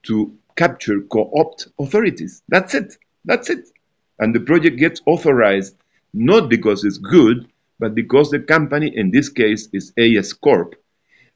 [0.03, 2.41] to capture, co-opt authorities.
[2.47, 2.97] That's it.
[3.25, 3.65] That's it.
[4.19, 5.75] And the project gets authorized
[6.13, 7.47] not because it's good,
[7.79, 10.75] but because the company, in this case, is AES Corp.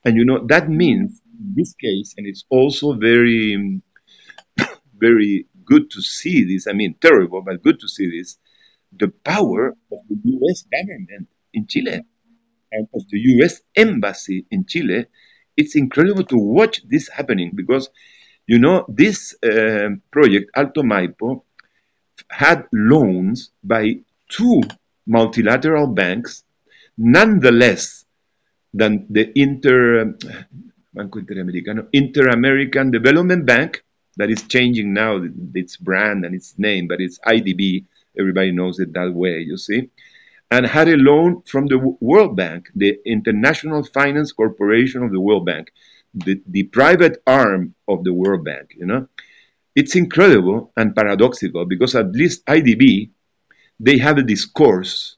[0.05, 3.81] And you know, that means, in this case, and it's also very,
[4.99, 6.67] very good to see this.
[6.67, 8.37] I mean, terrible, but good to see this.
[8.97, 12.01] The power of the US government in Chile
[12.71, 15.05] and of the US embassy in Chile.
[15.55, 17.89] It's incredible to watch this happening because,
[18.45, 21.43] you know, this uh, project, Alto Maipo,
[22.29, 24.61] had loans by two
[25.05, 26.43] multilateral banks,
[26.97, 28.05] nonetheless
[28.73, 30.15] than the Inter
[30.93, 33.83] Banco Interamericano, Inter-American Development Bank,
[34.17, 35.21] that is changing now
[35.53, 37.85] its brand and its name, but it's IDB.
[38.19, 39.89] Everybody knows it that way, you see,
[40.51, 45.45] and had a loan from the World Bank, the International Finance Corporation of the World
[45.45, 45.71] Bank,
[46.13, 48.73] the, the private arm of the World Bank.
[48.75, 49.07] You know,
[49.75, 53.11] it's incredible and paradoxical because at least IDB
[53.79, 55.17] they have a discourse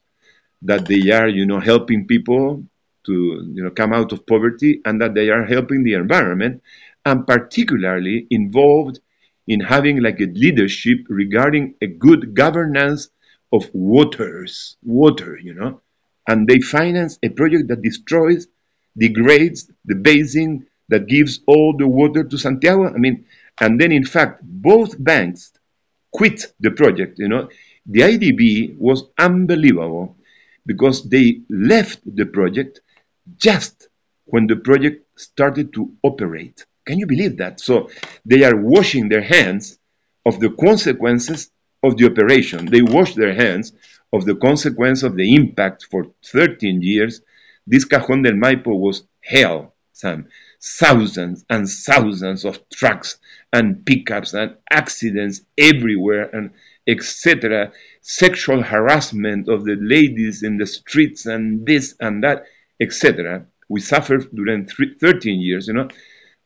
[0.62, 2.62] that they are, you know, helping people
[3.06, 3.12] to,
[3.54, 6.62] you know, come out of poverty and that they are helping the environment
[7.04, 9.00] and particularly involved
[9.46, 13.08] in having like a leadership regarding a good governance
[13.52, 15.80] of waters, water, you know,
[16.28, 18.46] and they finance a project that destroys,
[18.96, 22.88] degrades the basin that gives all the water to Santiago.
[22.88, 23.24] I mean,
[23.60, 25.52] and then in fact, both banks
[26.12, 27.48] quit the project, you know.
[27.86, 30.16] The IDB was unbelievable
[30.66, 32.80] because they left the project
[33.36, 33.88] just
[34.26, 36.64] when the project started to operate.
[36.86, 37.60] Can you believe that?
[37.60, 37.90] So
[38.24, 39.78] they are washing their hands
[40.26, 41.50] of the consequences
[41.82, 42.66] of the operation.
[42.66, 43.72] They wash their hands
[44.12, 47.22] of the consequence of the impact for 13 years.
[47.66, 50.28] This Cajón del Maipo was hell, Sam.
[50.62, 53.18] Thousands and thousands of trucks
[53.52, 56.50] and pickups and accidents everywhere and
[56.86, 57.72] etc.
[58.02, 62.44] Sexual harassment of the ladies in the streets and this and that,
[62.80, 63.46] etc.
[63.68, 65.88] We suffered during 13 years, you know.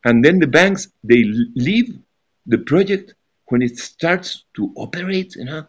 [0.04, 1.24] And then the banks, they
[1.56, 1.98] leave
[2.46, 3.14] the project
[3.48, 5.66] when it starts to operate, you know.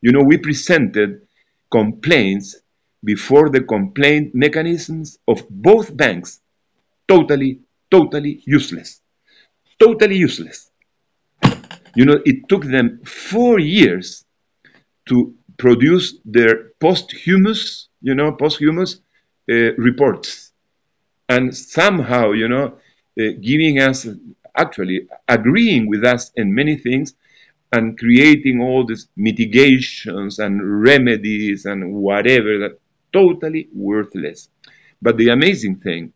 [0.00, 1.26] You know, we presented
[1.70, 2.56] complaints
[3.04, 6.40] before the complaint mechanisms of both banks.
[7.06, 9.00] Totally, totally useless.
[9.78, 10.70] Totally useless.
[11.94, 14.24] You know, it took them four years
[15.08, 19.00] to produce their posthumous, you know, posthumous
[19.50, 20.52] uh, reports.
[21.28, 22.78] And somehow, you know,
[23.18, 24.06] Uh, giving us,
[24.56, 27.14] actually agreeing with us in many things
[27.72, 32.78] and creating all these mitigations and remedies and whatever that
[33.12, 34.48] totally worthless.
[35.02, 36.12] But the amazing thing,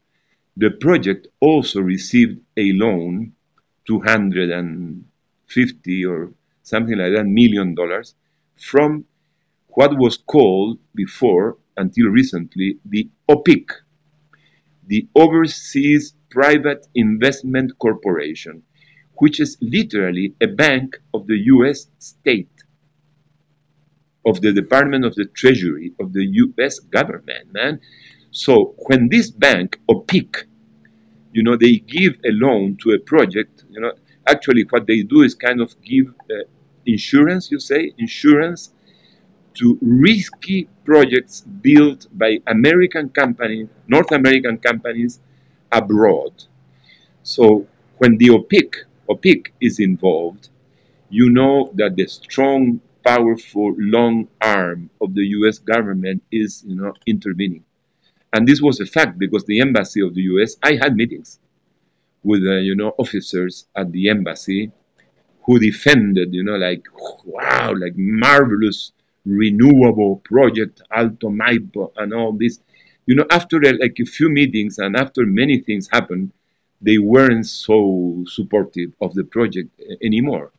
[0.56, 3.32] the project also received a loan,
[3.86, 8.14] 250 or something like that million dollars
[8.56, 9.04] from
[9.68, 13.70] what was called before until recently the OPIC,
[14.86, 18.62] the Overseas Private Investment Corporation,
[19.18, 22.56] which is literally a bank of the US state,
[24.24, 27.80] of the Department of the Treasury, of the US government, man.
[28.30, 30.46] So when this bank, OPIC,
[31.34, 33.92] you know, they give a loan to a project, you know,
[34.26, 36.44] actually what they do is kind of give uh,
[36.86, 38.72] insurance, you say, insurance
[39.58, 45.20] to risky projects built by American companies, North American companies
[45.72, 46.44] abroad.
[47.22, 47.66] So
[47.98, 48.76] when the OPIC,
[49.08, 50.48] OPIC is involved,
[51.10, 55.58] you know that the strong, powerful, long arm of the U.S.
[55.58, 57.64] government is, you know, intervening.
[58.32, 60.56] And this was a fact because the embassy of the U.S.
[60.62, 61.38] I had meetings
[62.22, 64.72] with, uh, you know, officers at the embassy
[65.44, 66.84] who defended, you know, like
[67.24, 68.92] wow, like marvelous
[69.24, 72.60] renewable project, Alto Maipo, and all this.
[73.06, 76.32] You know, after uh, like a few meetings and after many things happened,
[76.80, 80.50] they weren't so supportive of the project uh, anymore.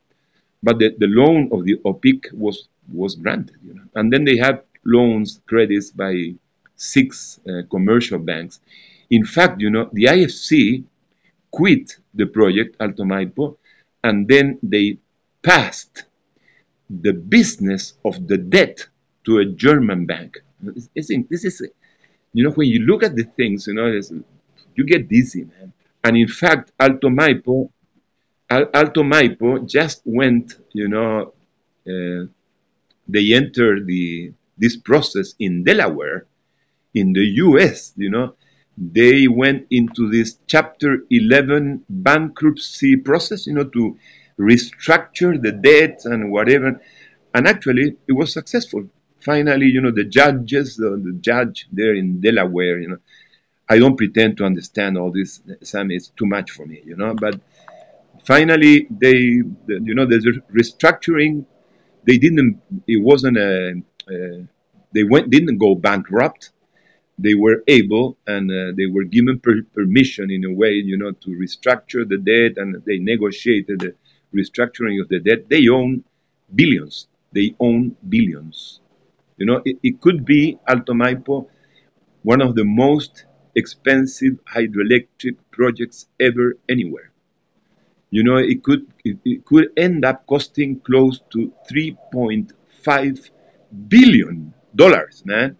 [0.62, 4.36] But the, the loan of the OPIC was was granted, you know, and then they
[4.36, 6.34] had loans, credits by
[6.76, 8.60] six uh, commercial banks.
[9.10, 10.84] In fact, you know, the IFC
[11.50, 13.56] quit the project Alto Maipo
[14.02, 14.98] and then they
[15.42, 16.04] passed
[16.90, 18.86] the business of the debt
[19.24, 20.42] to a German bank.
[20.74, 21.62] It's, it's, this is,
[22.34, 23.86] you know, when you look at the things, you know,
[24.74, 25.72] you get dizzy, man.
[26.02, 27.70] And in fact, Alto Maipo,
[28.50, 31.32] Alto Maipo just went, you know,
[31.88, 32.26] uh,
[33.08, 36.26] they entered the this process in Delaware,
[36.92, 37.92] in the U.S.
[37.96, 38.34] You know,
[38.76, 43.96] they went into this Chapter 11 bankruptcy process, you know, to
[44.38, 46.80] restructure the debt and whatever.
[47.32, 48.88] And actually, it was successful.
[49.24, 52.98] Finally, you know, the judges, the, the judge there in Delaware, you know,
[53.68, 55.90] I don't pretend to understand all this, Sam.
[55.90, 57.14] It's too much for me, you know.
[57.14, 57.40] But
[58.24, 60.18] finally, they, you know, the
[60.52, 61.46] restructuring.
[62.06, 62.60] They didn't.
[62.86, 63.82] It wasn't a.
[64.10, 64.46] a
[64.92, 66.50] they went didn't go bankrupt.
[67.18, 71.12] They were able and uh, they were given per permission in a way, you know,
[71.12, 73.94] to restructure the debt, and they negotiated the
[74.34, 75.48] restructuring of the debt.
[75.48, 76.04] They own
[76.54, 77.08] billions.
[77.32, 78.80] They own billions.
[79.36, 81.48] You know, it, it could be Alto Maipo,
[82.22, 83.24] one of the most
[83.54, 87.12] expensive hydroelectric projects ever anywhere.
[88.10, 93.30] You know, it could it, it could end up costing close to 3.5
[93.88, 95.56] billion dollars, man,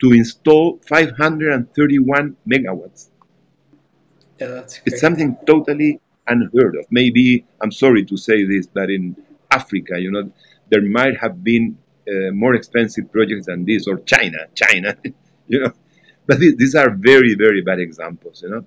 [0.00, 3.10] to install 531 megawatts.
[4.40, 6.86] Yeah, that's It's something totally unheard of.
[6.90, 9.16] Maybe I'm sorry to say this, but in
[9.50, 10.32] Africa, you know,
[10.70, 11.78] there might have been
[12.08, 14.96] uh, more expensive projects than this, or China, China,
[15.48, 15.72] you know.
[16.26, 18.64] But th- these are very, very bad examples, you know.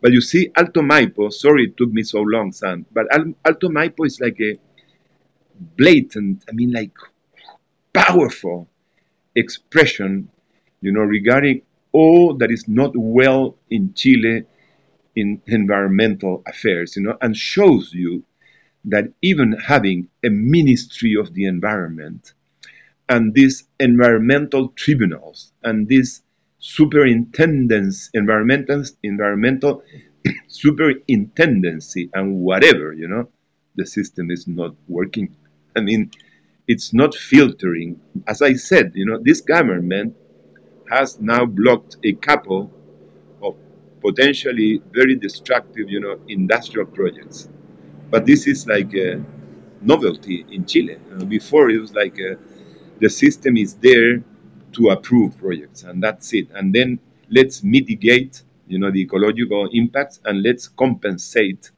[0.00, 3.68] But you see, Alto Maipo, sorry it took me so long, Sam, but Al- Alto
[3.68, 4.58] Maipo is like a
[5.76, 6.92] blatant, I mean, like
[7.92, 8.68] powerful
[9.34, 10.28] expression,
[10.80, 11.62] you know, regarding
[11.92, 14.44] all that is not well in Chile
[15.16, 18.24] in environmental affairs, you know, and shows you
[18.84, 22.34] that even having a ministry of the environment
[23.08, 26.22] and these environmental tribunals and these
[26.58, 29.82] superintendents, environmental, environmental
[30.48, 33.28] superintendency and whatever, you know,
[33.76, 35.36] the system is not working.
[35.76, 36.10] I mean,
[36.66, 38.00] it's not filtering.
[38.26, 40.16] As I said, you know, this government
[40.90, 42.70] has now blocked a couple
[43.42, 43.56] of
[44.00, 47.48] potentially very destructive, you know, industrial projects.
[48.10, 49.22] But this is like a
[49.82, 50.96] novelty in Chile.
[51.12, 52.36] Uh, before it was like uh,
[53.04, 54.22] the system is there
[54.72, 56.48] to approve projects, and that's it.
[56.54, 56.98] And then
[57.28, 61.70] let's mitigate, you know, the ecological impacts, and let's compensate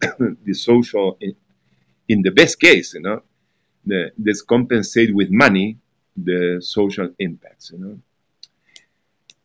[0.00, 1.18] the social.
[1.20, 1.36] In,
[2.08, 3.22] in the best case, you know,
[3.84, 5.76] the, let's compensate with money
[6.16, 7.70] the social impacts.
[7.72, 7.98] You know,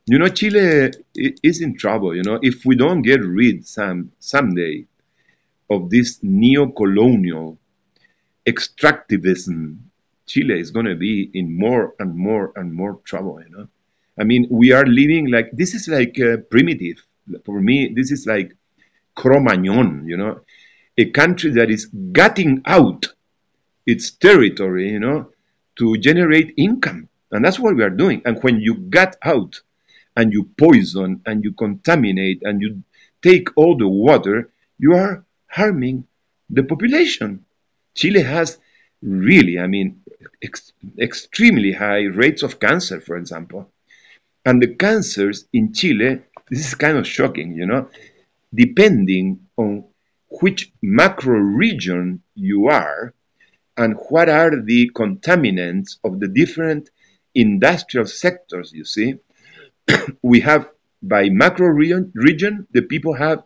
[0.05, 2.15] you know, Chile is in trouble.
[2.15, 4.85] You know, if we don't get rid some someday
[5.69, 7.57] of this neo-colonial
[8.45, 9.79] extractivism,
[10.27, 13.41] Chile is going to be in more and more and more trouble.
[13.41, 13.67] You know,
[14.19, 16.97] I mean, we are living like this is like uh, primitive
[17.45, 17.93] for me.
[17.95, 18.55] This is like
[19.15, 20.05] Cro-Magnon.
[20.05, 20.41] You know,
[20.97, 23.07] a country that is gutting out
[23.85, 25.31] its territory, you know,
[25.77, 27.07] to generate income.
[27.31, 28.21] And that's what we are doing.
[28.25, 29.59] And when you gut out
[30.15, 32.83] and you poison and you contaminate and you
[33.21, 36.05] take all the water, you are harming
[36.49, 37.45] the population.
[37.95, 38.59] Chile has
[39.01, 40.01] really, I mean,
[40.41, 43.71] ex- extremely high rates of cancer, for example.
[44.45, 47.89] And the cancers in Chile, this is kind of shocking, you know,
[48.53, 49.85] depending on
[50.41, 53.13] which macro region you are,
[53.75, 56.89] and what are the contaminants of the different
[57.35, 59.15] industrial sectors, you see.
[60.23, 60.69] we have,
[61.01, 63.43] by macro region, region, the people have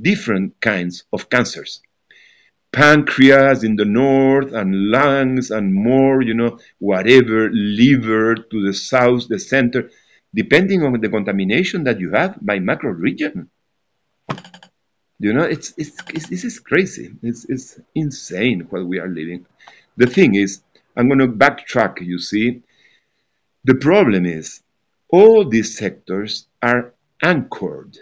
[0.00, 1.80] different kinds of cancers.
[2.72, 9.28] Pancreas in the north, and lungs, and more, you know, whatever, liver to the south,
[9.28, 9.90] the center,
[10.34, 13.50] depending on the contamination that you have by macro region.
[15.18, 17.12] You know, it's, it's, it's this is crazy.
[17.22, 19.46] It's, it's insane what we are living.
[19.96, 20.62] The thing is,
[20.96, 22.62] I'm going to backtrack, you see.
[23.64, 24.62] The problem is,
[25.10, 27.98] all these sectors are anchored,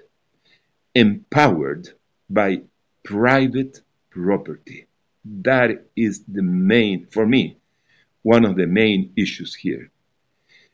[0.95, 1.91] empowered
[2.31, 2.62] by
[3.05, 3.81] private
[4.11, 4.87] property.
[5.25, 7.59] That is the main, for me,
[8.23, 9.91] one of the main issues here.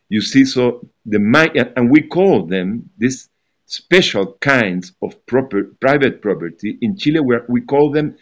[0.08, 3.28] You see, so the and we call them these
[3.66, 8.16] special kinds of proper, private property in Chile, where we call them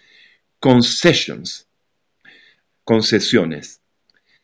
[0.63, 1.67] concessions
[2.89, 3.79] concesiones.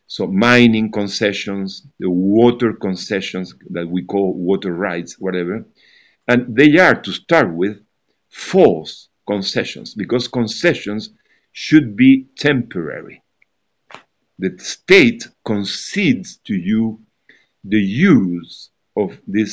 [0.06, 5.64] So mining concessions, the water concessions that we call water rights, whatever.
[6.26, 7.80] And they are, to start with,
[8.28, 11.10] false concessions because concessions
[11.52, 13.22] should be temporary.
[14.38, 17.00] The state concedes to you
[17.62, 17.84] the
[18.16, 19.52] use of this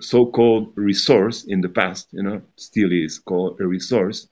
[0.00, 4.28] so-called resource in the past, you know, still is called a resource,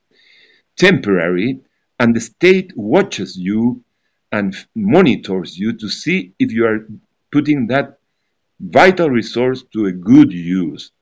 [0.76, 1.60] temporary,
[1.98, 3.82] and the state watches you
[4.30, 6.86] and monitors you to see if you are
[7.32, 7.98] putting that
[8.60, 10.92] vital resource to a good use.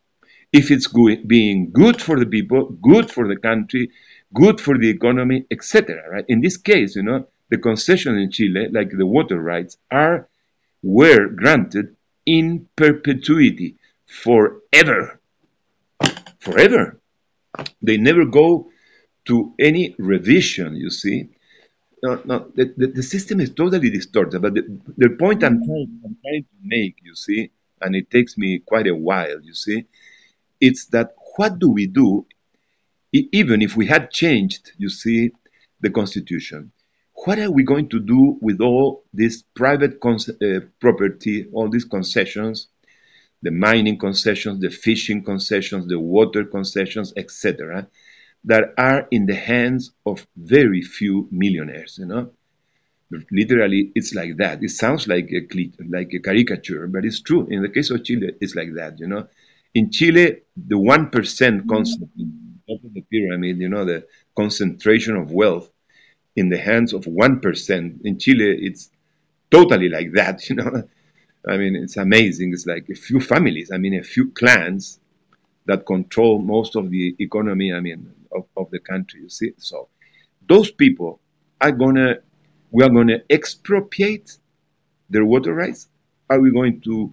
[0.55, 0.87] If it's
[1.27, 3.91] being good for the people, good for the country,
[4.33, 6.09] good for the economy, etc.
[6.09, 6.25] Right?
[6.29, 10.29] In this case, you know, the concession in Chile, like the water rights, are
[10.85, 13.77] were granted in perpetuity
[14.07, 15.19] forever.
[16.39, 17.01] Forever.
[17.83, 18.71] They never go
[19.25, 21.31] to any revision, you see.
[22.01, 24.41] No, no, the, the, the system is totally distorted.
[24.41, 24.63] But the,
[24.99, 27.51] the point I'm trying, I'm trying to make, you see,
[27.81, 29.87] and it takes me quite a while, you see,
[30.61, 32.27] it's that what do we do,
[33.13, 35.33] even if we had changed, you see,
[35.81, 36.73] the constitution?
[37.25, 42.69] What are we going to do with all this private uh, property, all these concessions,
[43.43, 47.87] the mining concessions, the fishing concessions, the water concessions, etc.,
[48.45, 51.99] that are in the hands of very few millionaires.
[51.99, 52.31] You know,
[53.31, 54.63] literally, it's like that.
[54.63, 55.47] It sounds like a
[55.89, 57.47] like a caricature, but it's true.
[57.49, 58.99] In the case of Chile, it's like that.
[58.99, 59.29] You know,
[59.75, 62.11] in Chile, the one percent concept
[62.69, 64.07] of the pyramid, you know, the
[64.37, 65.71] concentration of wealth
[66.37, 68.01] in the hands of one percent.
[68.05, 68.91] In Chile, it's
[69.51, 70.49] totally like that.
[70.49, 70.89] You know,
[71.47, 72.53] I mean, it's amazing.
[72.53, 74.99] It's like a few families, I mean, a few clans
[75.67, 79.53] that control most of the economy, I mean, of, of the country, you see?
[79.59, 79.89] So
[80.49, 81.21] those people
[81.61, 82.23] are going to,
[82.71, 84.39] we are going to expropriate
[85.11, 85.89] their water rights?
[86.31, 87.13] Are we going to,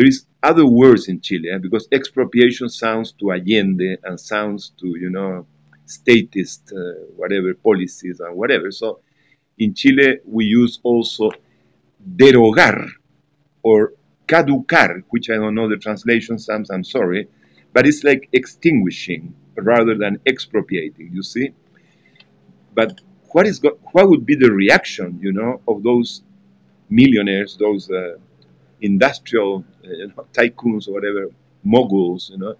[0.00, 1.58] there is other words in Chile, eh?
[1.58, 5.44] because expropriation sounds to Allende and sounds to, you know,
[5.84, 8.70] statist, uh, whatever, policies and whatever.
[8.70, 9.00] So
[9.58, 11.32] in Chile, we use also
[12.16, 12.88] derogar,
[13.62, 13.92] or
[14.26, 17.28] caducar, which I don't know the translation, Sam, I'm sorry,
[17.74, 21.50] but it's like extinguishing rather than expropriating, you see?
[22.72, 26.22] But what is go- what would be the reaction, you know, of those
[26.88, 28.16] millionaires, those uh,
[28.80, 31.28] industrial you know, tycoons or whatever,
[31.64, 32.54] moguls, you know,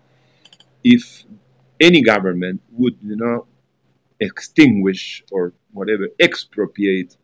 [0.84, 1.24] if
[1.80, 3.46] any government would, you know,
[4.20, 7.16] extinguish or whatever, expropriate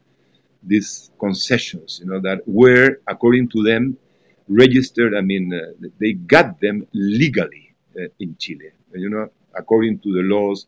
[0.63, 3.97] these concessions, you know, that were, according to them,
[4.49, 5.15] registered.
[5.15, 10.23] I mean, uh, they got them legally uh, in Chile, you know, according to the
[10.23, 10.67] laws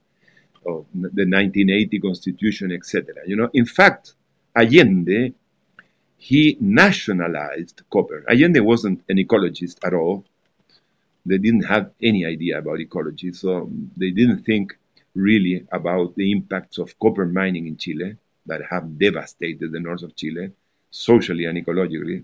[0.67, 3.15] of the 1980 Constitution, etc.
[3.27, 4.15] You know, in fact,
[4.55, 5.33] Allende
[6.29, 8.23] he nationalized copper.
[8.29, 10.27] Allende wasn't an ecologist at all.
[11.25, 14.77] They didn't have any idea about ecology, so they didn't think
[15.15, 20.17] really about the impacts of copper mining in Chile that have devastated the north of
[20.17, 20.53] Chile,
[20.91, 22.23] socially and ecologically,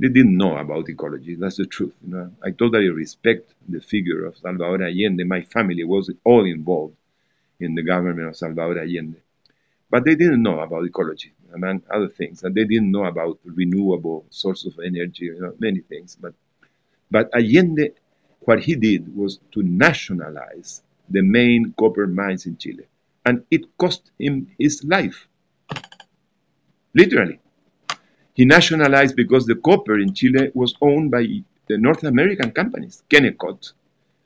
[0.00, 1.34] they didn't know about ecology.
[1.34, 1.92] That's the truth.
[2.02, 2.30] You know?
[2.42, 5.22] I totally respect the figure of Salvador Allende.
[5.24, 6.96] My family was all involved
[7.60, 9.20] in the government of Salvador Allende.
[9.94, 12.42] But they didn't know about ecology, among other things.
[12.42, 16.16] And they didn't know about renewable sources of energy, you know, many things.
[16.20, 16.34] But,
[17.12, 17.90] but Allende,
[18.40, 22.86] what he did was to nationalize the main copper mines in Chile.
[23.24, 25.28] And it cost him his life.
[26.92, 27.38] Literally.
[28.32, 31.22] He nationalized because the copper in Chile was owned by
[31.68, 33.74] the North American companies, Kennecott,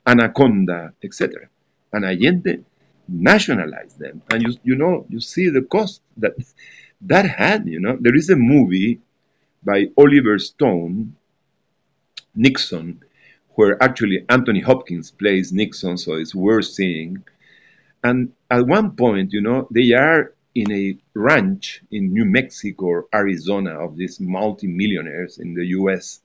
[0.07, 1.47] Anaconda, etc.
[1.93, 2.63] And Allende
[3.11, 4.21] nationalized them.
[4.31, 6.33] And you, you know, you see the cost that
[7.01, 7.97] that had, you know.
[7.99, 8.99] There is a movie
[9.63, 11.15] by Oliver Stone,
[12.35, 13.01] Nixon,
[13.55, 17.23] where actually Anthony Hopkins plays Nixon, so it's worth seeing.
[18.03, 23.05] And at one point, you know, they are in a ranch in New Mexico or
[23.13, 26.21] Arizona of these multimillionaires in the US.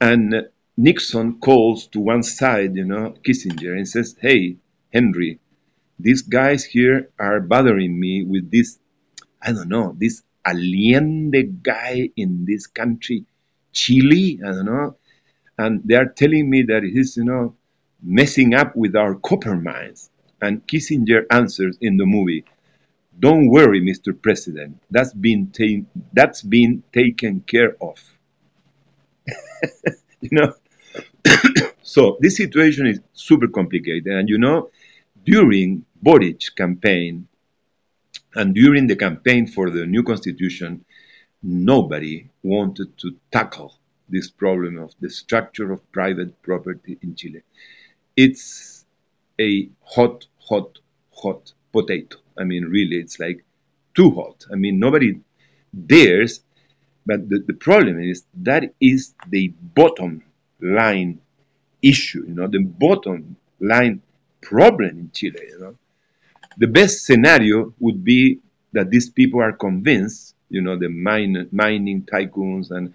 [0.00, 4.56] And Nixon calls to one side, you know, Kissinger and says, Hey,
[4.92, 5.40] Henry,
[5.98, 8.78] these guys here are bothering me with this,
[9.42, 13.24] I don't know, this Allende guy in this country,
[13.72, 14.96] Chile, I don't know.
[15.58, 17.56] And they are telling me that he's, you know,
[18.02, 20.10] messing up with our copper mines.
[20.40, 22.44] And Kissinger answers in the movie,
[23.18, 24.20] don't worry, Mr.
[24.20, 24.78] President.
[24.90, 25.50] That's been
[26.12, 27.96] that's been taken care of.
[30.20, 30.52] you know.
[31.82, 34.70] so this situation is super complicated, and you know,
[35.26, 37.26] during Boric's campaign
[38.34, 40.84] and during the campaign for the new constitution,
[41.42, 43.74] nobody wanted to tackle
[44.08, 47.42] this problem of the structure of private property in Chile.
[48.16, 48.84] It's
[49.40, 50.78] a hot, hot,
[51.12, 52.18] hot potato.
[52.38, 53.44] I mean, really, it's like
[53.94, 54.46] too hot.
[54.52, 55.20] I mean, nobody
[55.86, 56.40] dares.
[57.04, 60.22] But the, the problem is that is the bottom
[60.60, 61.20] line
[61.82, 64.02] issue, you know, the bottom line
[64.48, 65.74] problem in Chile, you know.
[66.58, 68.40] The best scenario would be
[68.72, 72.94] that these people are convinced, you know, the mine, mining tycoons and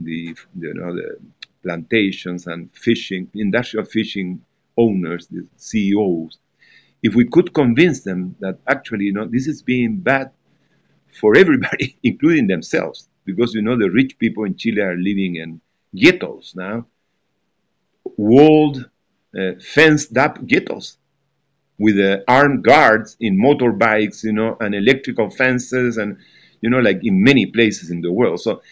[0.00, 1.18] the, you know, the
[1.62, 4.42] plantations and fishing, industrial fishing
[4.76, 6.38] owners, the CEOs,
[7.02, 10.30] if we could convince them that actually, you know, this is being bad
[11.20, 15.60] for everybody, including themselves, because you know the rich people in Chile are living in
[15.94, 16.86] ghettos now,
[18.16, 18.88] walled,
[19.60, 20.98] fenced up ghettos
[21.78, 26.18] with uh, armed guards in motorbikes, you know, and electrical fences, and
[26.60, 28.40] you know, like in many places in the world.
[28.40, 28.62] So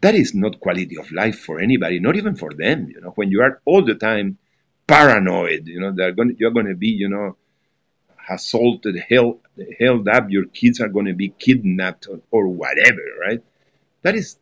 [0.00, 2.88] that is not quality of life for anybody, not even for them.
[2.92, 4.38] You know, when you are all the time
[4.86, 7.36] paranoid, you know, they're going, you're going to be, you know,
[8.28, 9.40] assaulted, held,
[9.78, 13.42] held up, your kids are going to be kidnapped or, or whatever, right?
[14.02, 14.36] That is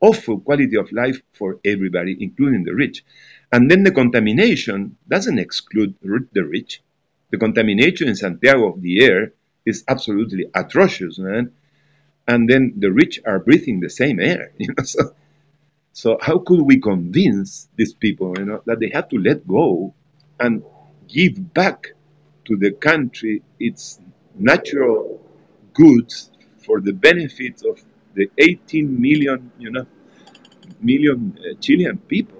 [0.00, 3.04] awful quality of life for everybody, including the rich.
[3.52, 6.82] And then the contamination doesn't exclude the rich.
[7.30, 9.32] The contamination in Santiago of the air
[9.64, 11.52] is absolutely atrocious, man.
[12.28, 14.84] And then the rich are breathing the same air, you know.
[14.84, 15.14] So,
[15.92, 19.94] so how could we convince these people, you know, that they have to let go
[20.38, 20.62] and
[21.08, 21.94] give back
[22.44, 24.00] to the country its
[24.34, 25.20] natural
[25.72, 27.80] goods for the benefit of
[28.14, 29.86] the 18 million, you know,
[30.80, 32.35] million uh, Chilean people,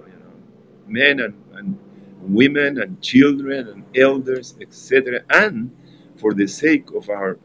[0.87, 1.79] men and, and
[2.21, 5.71] women and children and elders, etc., and
[6.17, 7.37] for the sake of our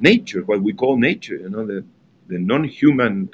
[0.00, 1.84] nature, what we call nature, you know, the,
[2.28, 3.30] the non-human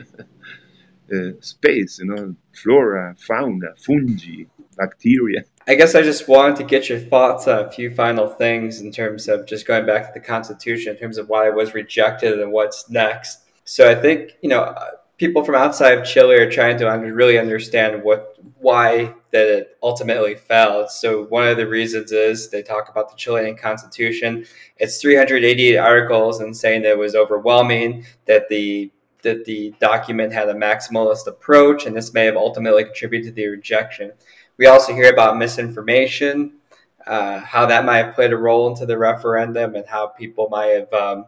[1.12, 4.44] uh, space, you know, flora, fauna, fungi,
[4.76, 5.44] bacteria.
[5.66, 8.90] I guess I just wanted to get your thoughts on a few final things in
[8.90, 12.40] terms of just going back to the Constitution, in terms of why it was rejected
[12.40, 13.40] and what's next.
[13.64, 14.74] So I think you know
[15.18, 19.78] people from outside of Chile are trying to under, really understand what why that it
[19.82, 20.90] ultimately failed.
[20.90, 24.46] So one of the reasons is they talk about the Chilean Constitution.
[24.78, 28.90] It's 388 articles and saying that it was overwhelming, that the
[29.22, 33.48] that the document had a maximalist approach, and this may have ultimately contributed to the
[33.48, 34.12] rejection.
[34.56, 36.57] We also hear about misinformation,
[37.06, 40.66] uh, how that might have played a role into the referendum, and how people might
[40.66, 41.26] have, um,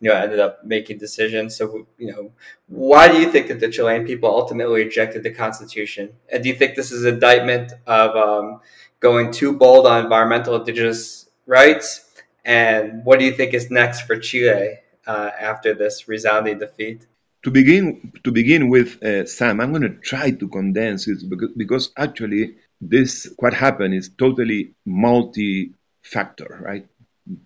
[0.00, 1.56] you know, ended up making decisions.
[1.56, 2.32] So, you know,
[2.68, 6.12] why do you think that the Chilean people ultimately rejected the Constitution?
[6.30, 8.60] And do you think this is indictment of um,
[9.00, 12.10] going too bold on environmental indigenous rights?
[12.44, 17.06] And what do you think is next for Chile uh, after this resounding defeat?
[17.42, 21.50] to begin to begin with, uh, Sam, I'm going to try to condense it because,
[21.56, 26.86] because actually this what happened is totally multi-factor, right?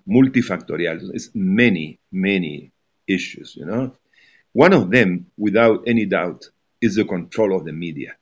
[0.09, 1.11] Multifactorial.
[1.13, 2.73] It's many, many
[3.07, 3.93] issues, you know.
[4.53, 6.49] One of them, without any doubt,
[6.81, 8.17] is the control of the media.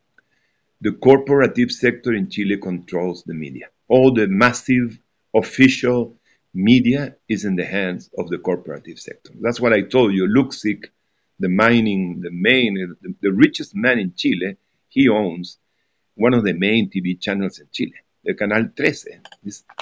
[0.81, 3.69] The corporative sector in Chile controls the media.
[3.87, 4.99] All the massive
[5.33, 6.17] official
[6.53, 9.31] media is in the hands of the corporative sector.
[9.41, 10.27] That's what I told you.
[10.27, 10.87] Luksic,
[11.39, 14.57] the mining, the main, the, the richest man in Chile,
[14.89, 15.59] he owns
[16.15, 17.95] one of the main TV channels in Chile,
[18.25, 19.21] the Canal 13.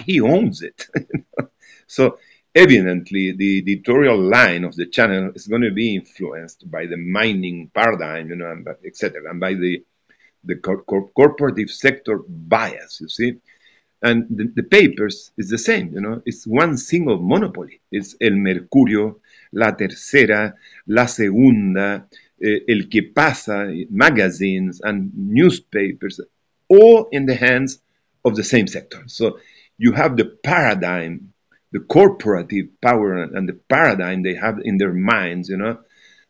[0.05, 0.87] he owns it.
[1.87, 2.19] so
[2.55, 7.71] evidently, the editorial line of the channel is going to be influenced by the mining
[7.75, 9.85] paradigm, you know, etc., and by the
[10.45, 13.01] the cor- cor- corporative sector bias.
[13.01, 13.35] You see,
[14.03, 15.93] and the, the, papers is the same.
[15.95, 17.81] You know, it's one single monopoly.
[17.91, 19.21] It's El Mercurio,
[19.53, 20.55] La Tercera,
[20.89, 22.07] La Segunda,
[22.43, 26.21] Eh, el Qué Pasa, magazines and newspapers,
[26.69, 27.81] all in the hands
[28.25, 29.05] of the same sector.
[29.07, 29.39] So
[29.79, 31.33] you have the paradigm,
[31.71, 35.79] the corporative power and the paradigm they have in their minds, you know,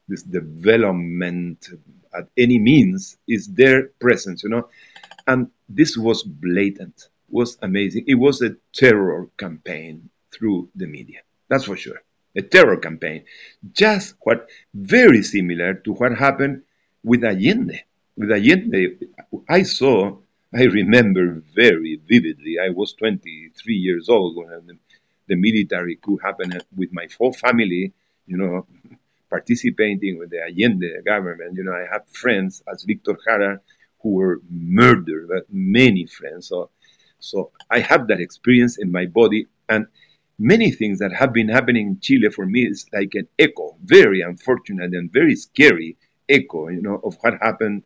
[0.06, 1.70] this development
[2.14, 4.68] at any means is their presence, you know.
[5.26, 8.04] And this was blatant, was amazing.
[8.06, 11.20] It was a terror campaign through the media.
[11.48, 12.02] That's for sure
[12.36, 13.24] a terror campaign,
[13.72, 16.62] just what very similar to what happened
[17.02, 17.80] with Allende.
[18.16, 18.96] With Allende,
[19.48, 20.18] I saw,
[20.54, 22.58] I remember very vividly.
[22.58, 24.76] I was 23 years old when the,
[25.28, 27.92] the military coup happened with my whole family.
[28.26, 28.66] You know,
[29.30, 31.56] participating with the Allende government.
[31.56, 33.60] You know, I have friends as Victor Jara
[34.00, 36.48] who were murdered, many friends.
[36.48, 36.70] So,
[37.18, 39.86] so I have that experience in my body, and
[40.38, 44.20] many things that have been happening in Chile for me is like an echo, very
[44.22, 45.96] unfortunate and very scary
[46.28, 47.82] echo, you know, of what happened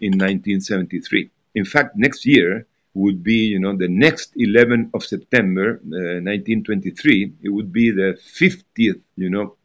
[0.00, 1.30] in 1973.
[1.54, 7.32] In fact, next year would be, you know, the next 11th of September, uh, 1923.
[7.42, 9.56] It would be the 50th, you know,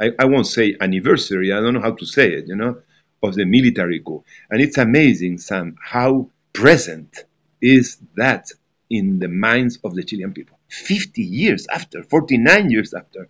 [0.00, 1.52] I, I won't say anniversary.
[1.52, 2.78] I don't know how to say it, you know,
[3.22, 4.24] of the military coup.
[4.50, 7.24] And it's amazing, Sam, how present
[7.60, 8.50] is that
[8.90, 10.55] in the minds of the Chilean people.
[10.68, 13.28] 50 years after, 49 years after,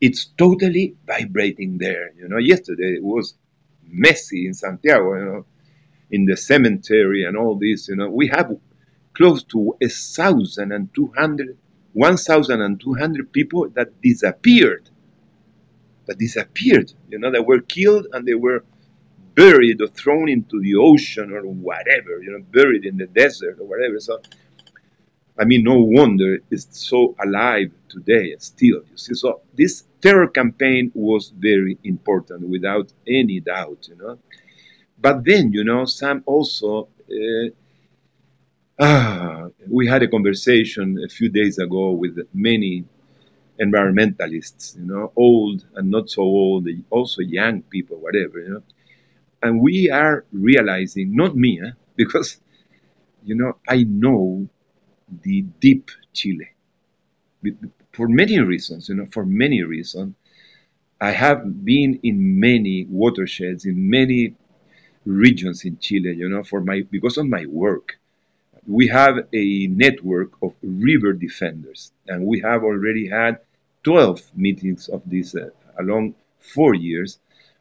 [0.00, 2.12] it's totally vibrating there.
[2.16, 3.34] You know, yesterday it was
[3.86, 5.46] messy in Santiago, you know,
[6.10, 7.88] in the cemetery and all this.
[7.88, 8.56] You know, we have
[9.14, 11.56] close to a thousand and two hundred,
[11.92, 14.88] one thousand and two hundred people that disappeared.
[16.06, 16.92] That disappeared.
[17.08, 18.64] You know, that were killed and they were
[19.34, 22.22] buried or thrown into the ocean or whatever.
[22.22, 24.00] You know, buried in the desert or whatever.
[24.00, 24.20] So
[25.38, 28.82] I mean, no wonder it's so alive today still.
[28.90, 33.88] You see, so this terror campaign was very important, without any doubt.
[33.88, 34.18] You know,
[35.00, 36.88] but then you know, Sam also.
[37.10, 37.50] Uh,
[38.78, 42.84] ah, we had a conversation a few days ago with many
[43.60, 48.62] environmentalists, you know, old and not so old, also young people, whatever, you know.
[49.42, 52.40] And we are realizing, not me, eh, because,
[53.24, 54.48] you know, I know
[55.22, 56.48] the deep Chile.
[57.92, 60.14] For many reasons, you know, for many reasons,
[61.00, 64.34] I have been in many watersheds, in many
[65.04, 67.98] regions in Chile, you know, for my because of my work.
[68.66, 73.40] We have a network of river defenders, and we have already had
[73.82, 75.50] 12 meetings of this uh,
[75.80, 77.18] along four years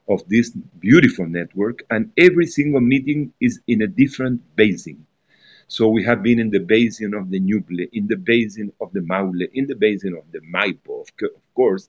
[0.07, 5.07] of this beautiful network, and every single meeting is in a different basin.
[5.71, 8.99] So we have been in the basin of the Ñuble, in the basin of the
[9.01, 11.87] Maule, in the basin of the Maipo, of, of course,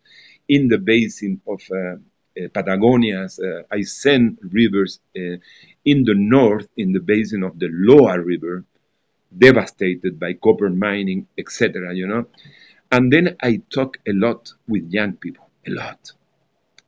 [0.49, 5.37] in the basin of uh, uh, Patagonia's uh, Aysén rivers, uh,
[5.85, 8.65] in the north, in the basin of the Loa River,
[9.37, 11.93] devastated by copper mining, etc.
[11.93, 12.27] You know,
[12.93, 16.13] and then I talk a lot with young people, a lot,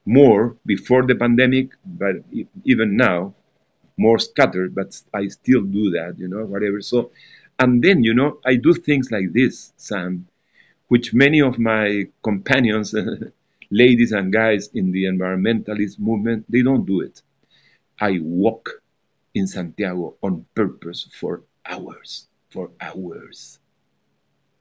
[0.04, 2.14] more before the pandemic, but
[2.64, 3.34] even now,
[3.96, 6.80] more scattered, but I still do that, you know, whatever.
[6.80, 7.10] So,
[7.58, 10.26] and then, you know, I do things like this, Sam,
[10.88, 12.94] which many of my companions,
[13.70, 17.22] ladies and guys in the environmentalist movement, they don't do it.
[18.00, 18.82] I walk
[19.34, 23.58] in Santiago on purpose for hours, for hours,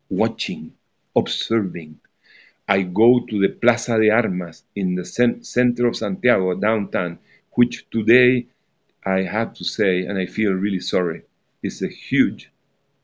[0.10, 0.74] watching,
[1.16, 2.00] observing.
[2.68, 7.20] I go to the Plaza de Armas in the center of Santiago, downtown,
[7.52, 8.48] which today
[9.06, 11.24] I have to say, and I feel really sorry,
[11.62, 12.52] it's a huge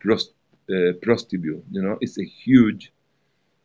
[0.01, 0.29] prost,
[0.69, 1.63] uh, prostitute.
[1.71, 2.91] You know, it's a huge,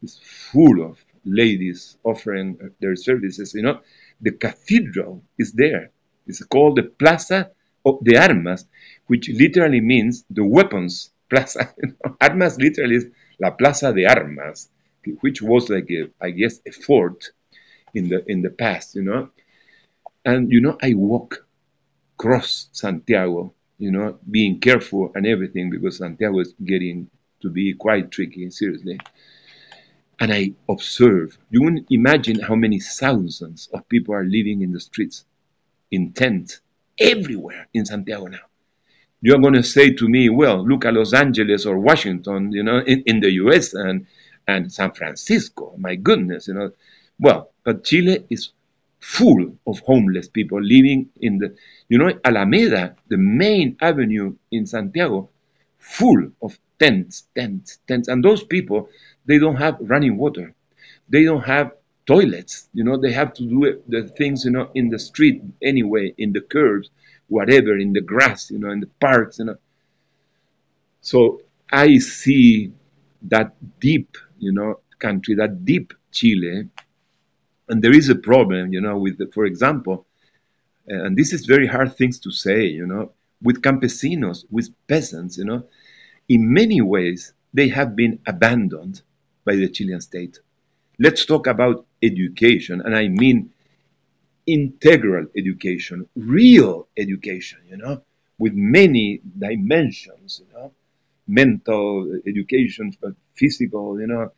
[0.02, 3.54] it's full of ladies offering their services.
[3.54, 3.80] You know,
[4.20, 5.90] the cathedral is there.
[6.26, 7.50] It's called the Plaza
[7.84, 8.66] of the Armas,
[9.06, 11.74] which literally means the weapons plaza.
[11.82, 12.16] You know?
[12.20, 13.06] Armas literally is
[13.40, 14.68] la Plaza de Armas,
[15.20, 17.30] which was like a, I guess, a fort
[17.94, 18.94] in the in the past.
[18.96, 19.30] You know,
[20.24, 21.43] and you know, I walk
[22.16, 27.10] cross Santiago, you know, being careful and everything because Santiago is getting
[27.40, 28.98] to be quite tricky, seriously.
[30.20, 34.80] And I observe, you wouldn't imagine how many thousands of people are living in the
[34.80, 35.24] streets,
[35.90, 36.60] in tents,
[36.98, 38.46] everywhere in Santiago now.
[39.20, 42.78] You're going to say to me, well, look at Los Angeles or Washington, you know,
[42.78, 44.06] in, in the US and,
[44.46, 45.74] and San Francisco.
[45.78, 46.72] My goodness, you know.
[47.18, 48.50] Well, but Chile is
[49.04, 51.54] full of homeless people living in the,
[51.90, 55.28] you know, Alameda, the main avenue in Santiago,
[55.76, 58.08] full of tents, tents, tents.
[58.08, 58.88] And those people,
[59.26, 60.54] they don't have running water.
[61.10, 61.72] They don't have
[62.06, 62.70] toilets.
[62.72, 66.32] You know, they have to do the things, you know, in the street anyway, in
[66.32, 66.88] the curbs,
[67.28, 69.56] whatever, in the grass, you know, in the parks, you know.
[71.02, 72.72] So I see
[73.28, 76.70] that deep, you know, country, that deep Chile,
[77.68, 80.06] and there is a problem, you know, with, for example,
[80.90, 83.12] uh, and this is very hard things to say, you know,
[83.42, 85.64] with campesinos, with peasants, you know,
[86.28, 89.02] in many ways they have been abandoned
[89.44, 90.38] by the Chilean state.
[90.98, 93.50] Let's talk about education, and I mean
[94.46, 98.02] integral education, real education, you know,
[98.38, 100.72] with many dimensions, you know,
[101.26, 104.30] mental education, but physical, you know,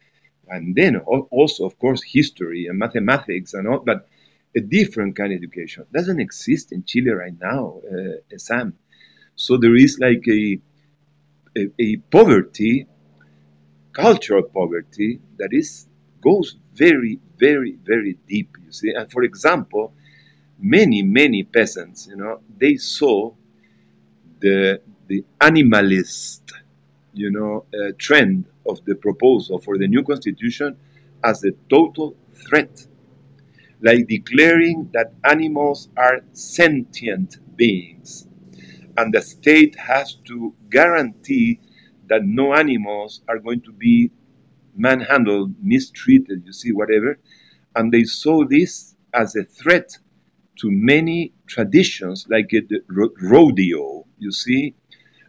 [0.49, 4.09] and then also, of course, history and mathematics and all, but
[4.57, 8.75] a different kind of education doesn't exist in Chile right now, uh, Sam.
[9.35, 10.59] So there is like a,
[11.57, 12.87] a, a poverty,
[13.93, 15.87] cultural poverty that is
[16.23, 18.57] goes very, very, very deep.
[18.65, 19.93] You see, and for example,
[20.59, 23.33] many, many peasants, you know, they saw
[24.41, 26.41] the the animalist
[27.15, 30.77] you know, uh, trend of the proposal for the new constitution
[31.25, 32.87] as a total threat,
[33.81, 38.27] like declaring that animals are sentient beings,
[38.97, 41.61] and the state has to guarantee
[42.09, 44.11] that no animals are going to be
[44.77, 47.19] manhandled, mistreated, you see, whatever.
[47.75, 49.99] And they saw this as a threat
[50.61, 54.75] to many traditions, like the rodeo, you see,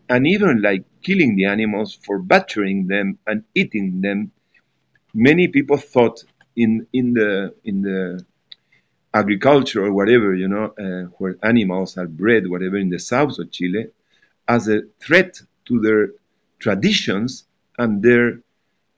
[0.09, 4.31] and even like killing the animals for butchering them and eating them.
[5.13, 6.23] Many people thought
[6.55, 8.25] in in the in the
[9.13, 13.51] agriculture or whatever, you know, uh, where animals are bred, whatever, in the south of
[13.51, 13.87] Chile,
[14.47, 16.09] as a threat to their
[16.59, 17.45] traditions
[17.77, 18.39] and their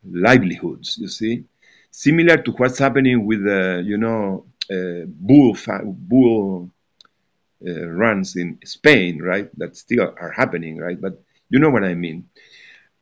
[0.03, 0.97] livelihoods.
[0.97, 1.45] You see,
[1.91, 6.78] similar to what's happening with the, you know, uh, bull bull uh,
[7.61, 9.49] runs in Spain, right?
[9.57, 10.99] That still are happening, right?
[10.99, 12.29] But you know what I mean.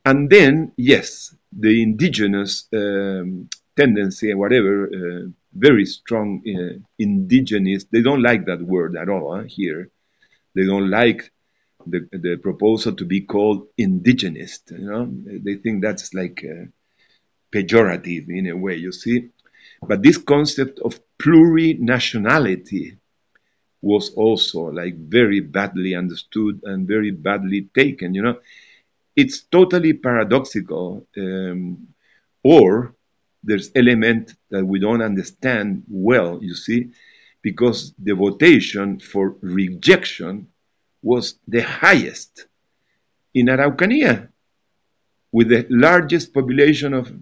[0.04, 7.84] And then, yes, the indigenous um, tendency and whatever, uh, very strong uh, indigenous.
[7.84, 9.90] They don't like that word at all huh, here.
[10.54, 11.30] They don't like
[11.86, 14.60] the, the proposal to be called indigenous.
[14.70, 16.66] You know, they think that's like uh,
[17.52, 18.76] pejorative in a way.
[18.76, 19.30] You see,
[19.82, 22.97] but this concept of plurinationality
[23.82, 28.14] was also like very badly understood and very badly taken.
[28.14, 28.38] You know,
[29.16, 31.88] it's totally paradoxical, um,
[32.44, 32.94] or
[33.42, 36.38] there's element that we don't understand well.
[36.42, 36.90] You see,
[37.42, 40.48] because the votation for rejection
[41.02, 42.46] was the highest
[43.34, 44.28] in Araucanía,
[45.32, 47.12] with the largest population of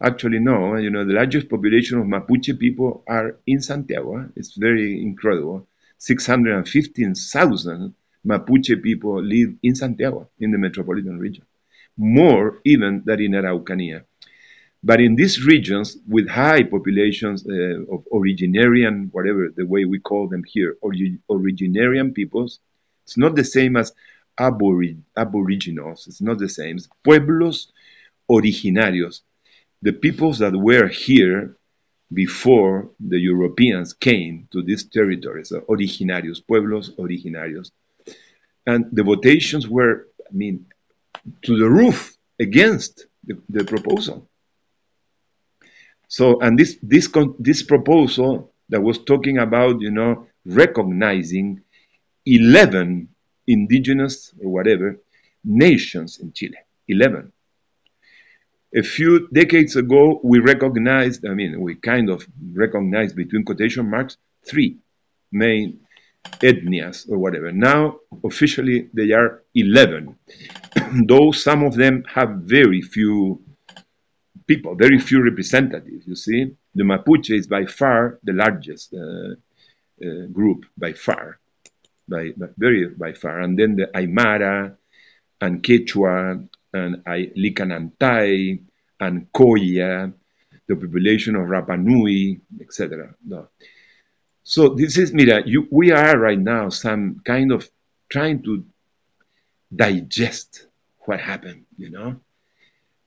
[0.00, 0.76] Actually, no.
[0.76, 4.30] You know, the largest population of Mapuche people are in Santiago.
[4.36, 5.67] It's very incredible.
[5.98, 7.94] 615,000
[8.26, 11.44] Mapuche people live in Santiago, in the metropolitan region,
[11.96, 14.04] more even than in Araucanía.
[14.82, 20.28] But in these regions with high populations uh, of originarian, whatever the way we call
[20.28, 22.60] them here, orig- originarian peoples,
[23.04, 23.92] it's not the same as
[24.38, 26.06] aborig- aboriginals.
[26.06, 26.76] It's not the same.
[26.76, 27.72] It's pueblos
[28.30, 29.22] originarios
[29.82, 31.56] the peoples that were here
[32.12, 37.70] before the Europeans came to these territories, originarios, pueblos originarios.
[38.66, 40.66] And the votations were, I mean,
[41.42, 44.28] to the roof against the, the proposal.
[46.08, 51.60] So, and this, this, this proposal that was talking about, you know, recognizing
[52.24, 53.08] 11
[53.46, 54.98] indigenous or whatever
[55.44, 56.56] nations in Chile,
[56.88, 57.32] 11
[58.74, 64.16] a few decades ago, we recognized, I mean, we kind of recognized between quotation marks,
[64.44, 64.76] three
[65.32, 65.80] main
[66.42, 67.50] ethnias or whatever.
[67.52, 70.16] Now, officially, they are 11,
[71.06, 73.42] though some of them have very few
[74.46, 76.54] people, very few representatives, you see.
[76.74, 79.34] The Mapuche is by far the largest uh,
[80.04, 81.38] uh, group, by far,
[82.08, 83.40] by, by, very by far.
[83.40, 84.76] And then the Aymara
[85.40, 88.60] and Quechua and Licanantay
[89.00, 90.12] and Colla,
[90.66, 93.14] the population of Rapa Nui, etc.
[93.24, 93.48] No.
[94.44, 97.68] So this is, mira, you, we are right now some kind of
[98.08, 98.64] trying to
[99.74, 100.66] digest
[101.00, 102.20] what happened, you know.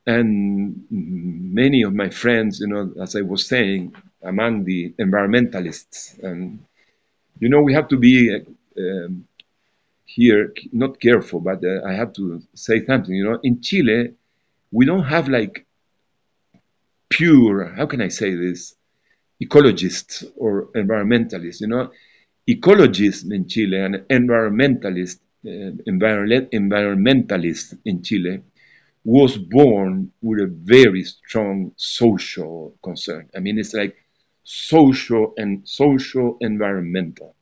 [0.06, 6.64] And many of my friends, you know, as I was saying, among the environmentalists, and
[7.40, 8.42] you know, we have to be
[8.78, 9.28] um,
[10.16, 13.14] here not careful, but uh, I have to say something.
[13.14, 14.14] You know, in Chile,
[14.72, 15.66] we don't have like
[17.10, 17.66] pure.
[17.76, 18.76] How can I say this?
[19.44, 21.62] Ecologists or environmentalists.
[21.62, 21.92] You know,
[22.50, 28.42] ecologists in Chile and environmentalists, uh, envir- environmentalists in Chile
[29.04, 33.30] was born with a very strong social concern.
[33.36, 33.96] I mean, it's like
[34.44, 37.36] social and social environmental.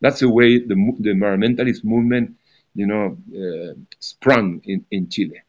[0.00, 2.36] That's the way the, the environmentalist movement,
[2.74, 5.42] you know, uh, sprung in, in Chile.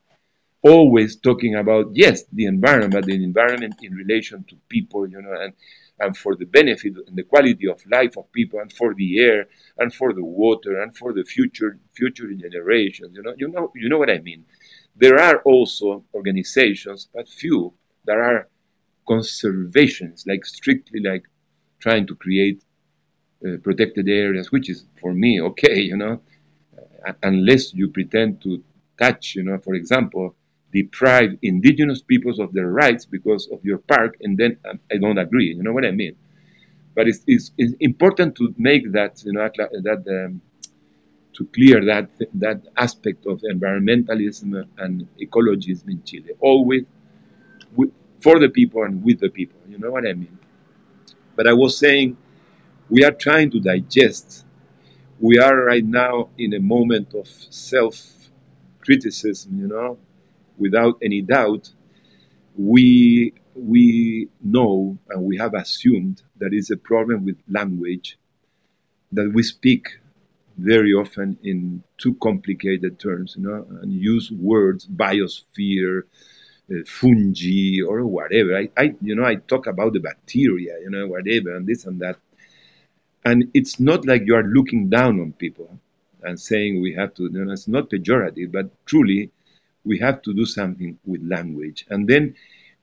[0.61, 5.53] Always talking about, yes, the environment, the environment in relation to people, you know, and,
[5.99, 9.47] and for the benefit and the quality of life of people and for the air
[9.77, 13.15] and for the water and for the future future generations.
[13.15, 14.45] You know, you know, you know what I mean.
[14.95, 17.73] There are also organizations, but few,
[18.05, 18.47] that are
[19.07, 21.23] conservations, like strictly like
[21.79, 22.63] trying to create
[23.45, 26.21] uh, protected areas, which is for me okay, you know,
[27.07, 28.63] uh, unless you pretend to
[28.97, 30.35] touch, you know, for example,
[30.73, 35.17] deprive indigenous peoples of their rights because of your park, and then um, I don't
[35.17, 35.53] agree.
[35.53, 36.15] You know what I mean?
[36.95, 40.41] But it's, it's, it's important to make that, you know, that um,
[41.33, 46.83] to clear that that aspect of environmentalism and ecologism in Chile, always
[47.75, 49.59] with, for the people and with the people.
[49.69, 50.37] You know what I mean?
[51.35, 52.17] But I was saying,
[52.89, 54.45] we are trying to digest.
[55.19, 57.97] We are right now in a moment of self
[58.81, 59.97] criticism, you know,
[60.57, 61.71] without any doubt.
[62.57, 68.17] We we know and we have assumed that it's a problem with language,
[69.11, 69.99] that we speak
[70.57, 76.03] very often in too complicated terms, you know, and use words, biosphere,
[76.71, 78.57] uh, fungi, or whatever.
[78.57, 81.99] I, I, you know, I talk about the bacteria, you know, whatever, and this and
[82.01, 82.17] that.
[83.25, 85.79] And it's not like you are looking down on people
[86.23, 89.31] and saying we have to, you know, it's not pejorative, but truly
[89.83, 91.85] we have to do something with language.
[91.89, 92.35] And then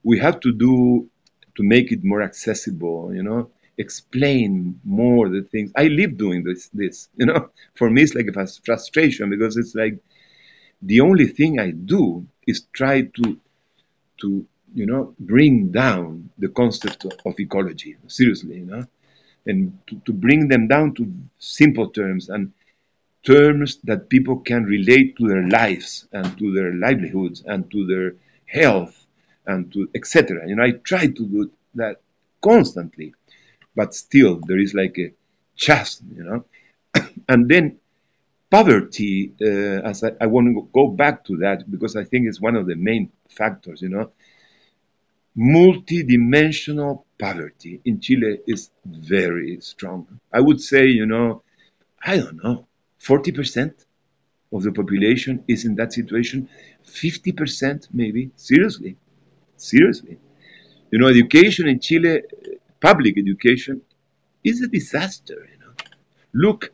[0.02, 1.08] we have to do
[1.56, 5.72] to make it more accessible, you know, explain more the things.
[5.76, 7.50] I live doing this, this, you know.
[7.74, 9.98] For me, it's like a frustration because it's like
[10.82, 13.38] the only thing I do is try to,
[14.20, 17.96] to you know, bring down the concept of ecology.
[18.08, 18.84] Seriously, you know,
[19.46, 22.52] and to, to bring them down to simple terms and
[23.24, 28.14] terms that people can relate to their lives and to their livelihoods and to their
[28.46, 29.06] health
[29.46, 30.46] and to etc.
[30.46, 32.00] You know, I try to do that
[32.42, 33.14] constantly
[33.74, 35.12] but still there is like a
[35.56, 36.44] chasm, you know.
[37.28, 37.78] and then
[38.50, 42.40] poverty, uh, as I, I, want to go back to that because I think it's
[42.40, 44.10] one of the main factors, you know.
[45.36, 50.20] Multidimensional poverty in Chile is very strong.
[50.32, 51.42] I would say, you know,
[52.02, 52.66] I don't know,
[53.00, 53.72] 40%
[54.52, 56.48] of the population is in that situation,
[56.86, 58.96] 50% maybe, seriously,
[59.56, 60.18] seriously.
[60.90, 62.22] You know, education in Chile
[62.80, 63.80] public education
[64.44, 65.48] is a disaster.
[65.52, 65.72] You know,
[66.32, 66.72] look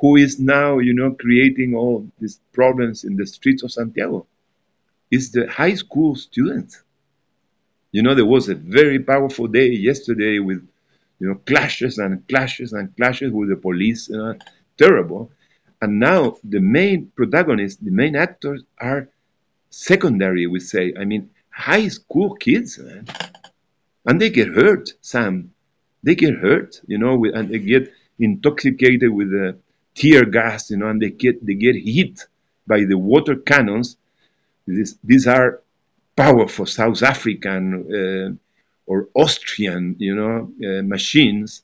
[0.00, 4.26] who is now you know creating all these problems in the streets of Santiago.
[5.10, 6.82] It's the high school students.
[7.92, 10.66] You know, there was a very powerful day yesterday with
[11.18, 14.10] you know clashes and clashes and clashes with the police.
[14.10, 14.34] Know,
[14.76, 15.30] terrible.
[15.80, 19.08] And now the main protagonists, the main actors are
[19.70, 20.94] secondary, we say.
[20.98, 23.06] I mean, high school kids, man
[24.06, 25.52] and they get hurt, Sam.
[26.02, 29.58] They get hurt, you know, and they get intoxicated with the
[29.94, 32.24] tear gas, you know, and they get they get hit
[32.66, 33.96] by the water cannons.
[34.66, 35.62] This, these are
[36.16, 38.34] powerful South African uh,
[38.86, 41.62] or Austrian, you know, uh, machines,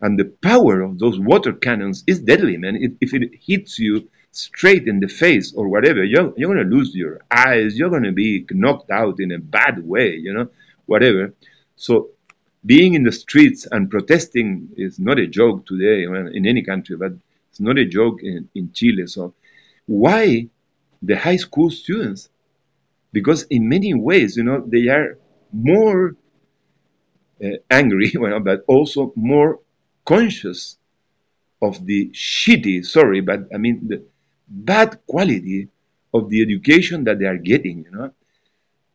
[0.00, 2.76] and the power of those water cannons is deadly, man.
[2.76, 6.76] It, if it hits you straight in the face or whatever, you're, you're going to
[6.76, 7.78] lose your eyes.
[7.78, 10.48] You're going to be knocked out in a bad way, you know,
[10.86, 11.34] whatever.
[11.76, 12.10] So
[12.64, 17.12] being in the streets and protesting is not a joke today in any country, but
[17.50, 19.06] it's not a joke in, in Chile.
[19.06, 19.34] So
[19.86, 20.48] why
[21.02, 22.28] the high school students?
[23.12, 25.18] Because in many ways, you know, they are
[25.52, 26.16] more
[27.42, 29.60] uh, angry, well, but also more
[30.04, 30.78] conscious
[31.62, 34.02] of the shitty, sorry, but I mean the
[34.48, 35.68] bad quality
[36.12, 38.12] of the education that they are getting, you know.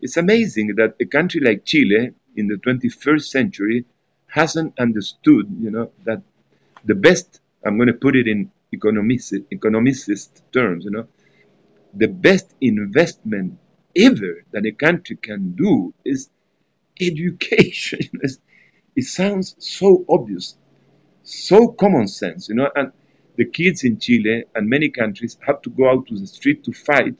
[0.01, 3.85] It's amazing that a country like Chile, in the 21st century
[4.27, 6.21] hasn't understood, you know, that
[6.83, 11.07] the best, I'm going to put it in economist, economicist terms, you know,
[11.93, 13.57] the best investment
[13.95, 16.29] ever that a country can do is
[16.99, 18.09] education.
[18.95, 20.55] it sounds so obvious,
[21.23, 22.91] so common sense, you know, and
[23.35, 26.71] the kids in Chile and many countries have to go out to the street to
[26.71, 27.15] fight,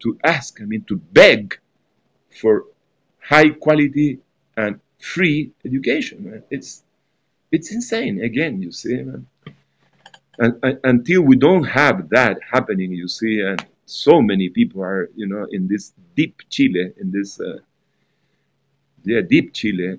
[0.00, 1.58] to ask, I mean, to beg
[2.40, 2.64] for
[3.20, 4.18] high quality
[4.56, 6.42] and free education.
[6.50, 6.82] It's
[7.50, 8.22] it's insane.
[8.22, 9.26] Again, you see, man.
[10.38, 15.10] And, and, until we don't have that happening, you see, and so many people are,
[15.14, 17.58] you know, in this deep Chile, in this, uh,
[19.04, 19.98] yeah, deep Chile,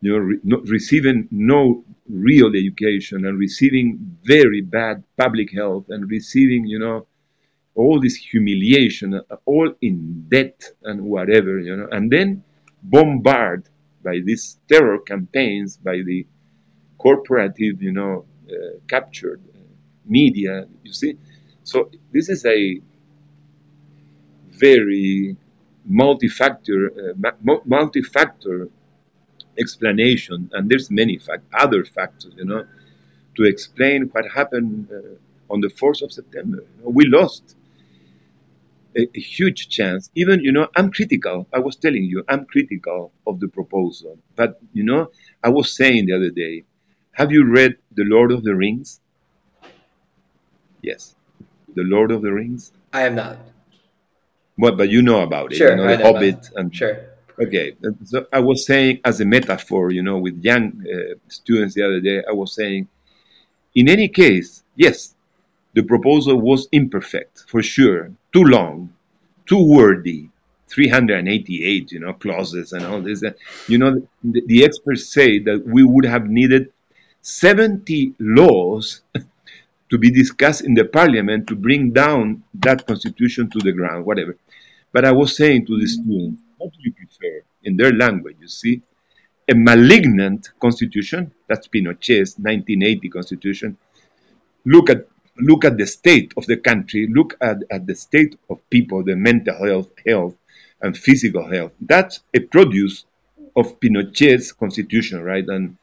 [0.00, 6.10] you know, re- not receiving no real education and receiving very bad public health and
[6.10, 7.06] receiving, you know,
[7.74, 12.42] all this humiliation, all in debt and whatever, you know, and then
[12.82, 13.68] bombarded
[14.02, 16.26] by these terror campaigns, by the
[16.98, 19.58] corporative, you know, uh, captured uh,
[20.06, 20.66] media.
[20.82, 21.16] You see,
[21.66, 22.80] so this is a
[24.50, 25.36] very
[25.84, 28.68] multi-factor, uh, multi-factor
[29.58, 32.64] explanation, and there's many fact- other factors, you know,
[33.34, 36.58] to explain what happened uh, on the 4th of September.
[36.58, 37.56] You know, we lost
[38.96, 40.08] a, a, huge chance.
[40.14, 41.48] Even, you know, I'm critical.
[41.52, 44.18] I was telling you, I'm critical of the proposal.
[44.36, 45.10] But, you know,
[45.42, 46.62] I was saying the other day,
[47.10, 49.00] have you read The Lord of the Rings?
[50.80, 51.16] Yes.
[51.76, 52.72] The Lord of the Rings?
[52.92, 53.38] I am not.
[54.58, 55.56] But, but you know about it.
[55.56, 56.96] Sure, you know, I the know Hobbit about and Sure.
[57.38, 61.82] Okay, so I was saying as a metaphor, you know, with young uh, students the
[61.82, 62.88] other day, I was saying,
[63.74, 65.14] in any case, yes,
[65.74, 68.94] the proposal was imperfect for sure, too long,
[69.44, 70.30] too wordy,
[70.68, 73.22] 388, you know, clauses and all this.
[73.68, 76.72] You know, the, the experts say that we would have needed
[77.20, 79.02] 70 laws
[79.90, 84.36] to be discussed in the parliament to bring down that constitution to the ground, whatever.
[84.92, 88.36] But I was saying to the students, what do you prefer in their language?
[88.40, 88.82] You see,
[89.48, 93.76] a malignant constitution, that's Pinochet's 1980 constitution.
[94.64, 95.06] Look at
[95.38, 99.14] look at the state of the country, look at, at the state of people, the
[99.14, 100.34] mental health, health
[100.80, 101.72] and physical health.
[101.80, 103.04] That's a produce
[103.54, 105.46] of Pinochet's constitution, right?
[105.46, 105.76] And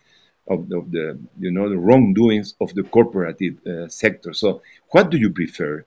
[0.48, 4.34] of, of the you know the wrongdoings of the corporative uh, sector.
[4.34, 5.86] So, what do you prefer?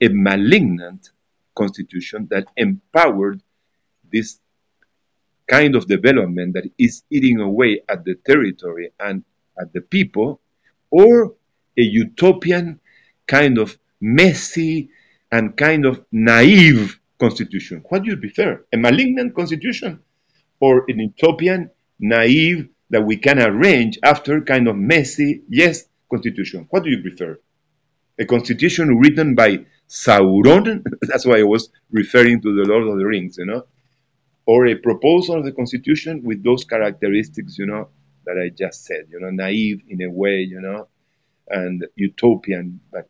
[0.00, 1.10] A malignant
[1.54, 3.40] constitution that empowered
[4.12, 4.38] this
[5.46, 9.24] kind of development that is eating away at the territory and
[9.60, 10.40] at the people,
[10.90, 11.34] or
[11.76, 12.80] a utopian
[13.26, 14.90] kind of messy
[15.32, 17.84] and kind of naive constitution.
[17.88, 18.64] What do you prefer?
[18.72, 20.00] A malignant constitution
[20.60, 26.66] or an utopian, naive, that we can arrange after kind of messy, yes, constitution?
[26.70, 27.38] What do you prefer?
[28.18, 33.06] A constitution written by Sauron, that's why I was referring to the Lord of the
[33.06, 33.64] Rings, you know,
[34.46, 37.88] or a proposal of the constitution with those characteristics, you know,
[38.24, 40.88] that I just said, you know, naive in a way, you know,
[41.48, 43.08] and utopian, but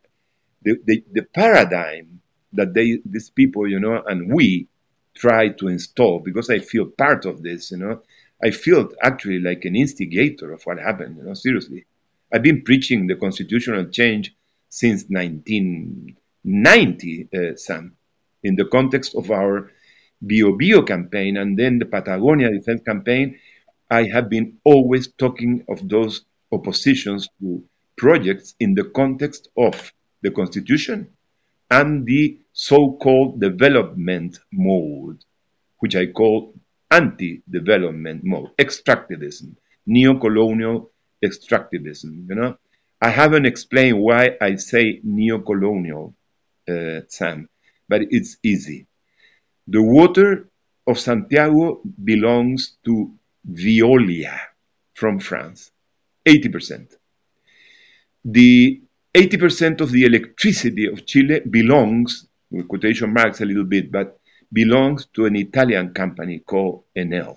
[0.63, 2.21] the, the, the paradigm
[2.53, 4.69] that they these people, you know, and we
[5.15, 8.03] try to install because I feel part of this, you know.
[8.43, 11.87] I feel actually like an instigator of what happened, you know, seriously.
[12.33, 14.35] I've been preaching the constitutional change
[14.69, 17.97] since 1990, uh, Sam,
[18.43, 19.71] in the context of our
[20.21, 23.39] Bio Bio campaign and then the Patagonia Defense campaign.
[23.91, 27.65] I have been always talking of those oppositions to
[27.97, 31.09] projects in the context of the Constitution
[31.71, 35.25] and the so called development mode,
[35.79, 36.55] which I call
[36.91, 40.91] anti development mode, extractivism, neo colonial
[41.25, 42.29] extractivism.
[42.29, 42.59] You know,
[43.01, 46.15] I haven't explained why I say neo colonial,
[46.69, 47.49] uh, Sam,
[47.89, 48.87] but it's easy.
[49.67, 50.49] The water
[50.87, 53.15] of Santiago belongs to
[53.51, 54.39] Veolia
[54.95, 55.71] from France,
[56.27, 56.95] 80%.
[58.25, 58.83] The
[59.15, 64.18] 80% of the electricity of Chile belongs, with quotation marks a little bit, but
[64.53, 67.37] belongs to an Italian company called Enel.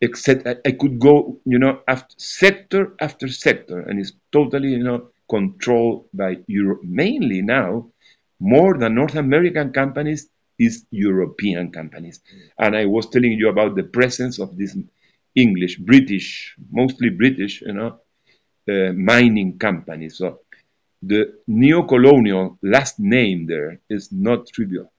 [0.00, 5.10] Except I, could go, you know, after sector after sector, and it's totally, you know,
[5.28, 6.82] controlled by Europe.
[6.84, 7.90] Mainly now,
[8.38, 12.20] more than North American companies, is European companies.
[12.58, 14.76] And I was telling you about the presence of this
[15.34, 18.00] English, British, mostly British, you know,
[18.68, 20.16] uh, mining companies.
[20.18, 20.40] So
[21.02, 24.90] the neo-colonial last name there is not trivial,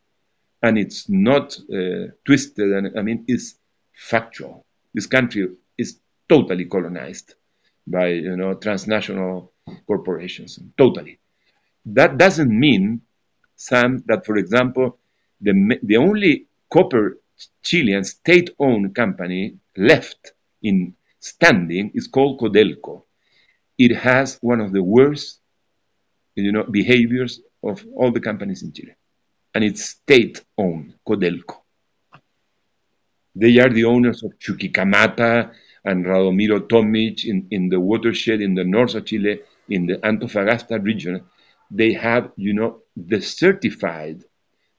[0.62, 2.72] and it's not uh, twisted.
[2.72, 3.56] And I mean, it's
[3.94, 4.66] factual.
[4.94, 7.36] This country is totally colonized
[7.86, 9.54] by you know transnational
[9.86, 10.60] corporations.
[10.78, 11.20] Totally.
[11.86, 13.02] That doesn't mean,
[13.56, 14.98] Sam, that for example,
[15.42, 17.18] the the only copper
[17.64, 20.34] Chilean state-owned company left
[20.64, 23.04] in standing is called Codelco.
[23.78, 25.40] It has one of the worst
[26.38, 28.96] you know, behaviors of all the companies in Chile.
[29.58, 31.64] And it's state-owned, Codelco.
[33.34, 35.52] They are the owners of Chuquicamata
[35.84, 40.78] and Radomiro Tomic in, in the watershed in the north of Chile, in the Antofagasta
[40.84, 41.24] region.
[41.72, 44.26] They have, you know, desertified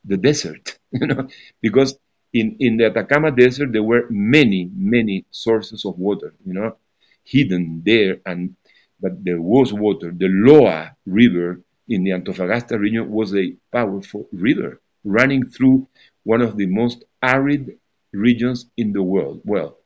[0.04, 1.26] the desert, you know,
[1.60, 1.98] because
[2.32, 6.76] in, in the Atacama Desert there were many, many sources of water, you know,
[7.24, 8.54] hidden there and
[9.00, 10.12] but there was water.
[10.16, 15.88] The Loa River in the Antofagasta region was a powerful river running through
[16.24, 17.78] one of the most arid
[18.12, 19.40] regions in the world.
[19.44, 19.78] Well,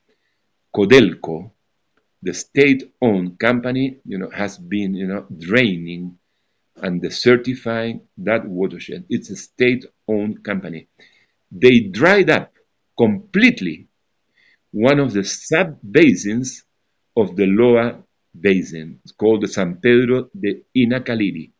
[0.74, 1.52] Codelco,
[2.22, 6.18] the state-owned company, you know, has been, you know, draining
[6.76, 9.04] and desertifying that watershed.
[9.08, 10.88] It's a state-owned company.
[11.50, 12.52] They dried up
[12.96, 13.88] completely
[14.70, 16.64] one of the sub-basins
[17.16, 18.02] of the Loa
[18.38, 19.00] basin.
[19.04, 21.51] It's called the San Pedro de Inacaliri.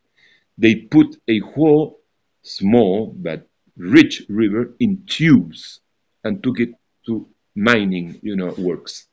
[0.62, 2.00] They put a whole
[2.42, 5.80] small but rich river in tubes
[6.22, 6.72] and took it
[7.06, 7.26] to
[7.56, 9.08] mining, you know, works.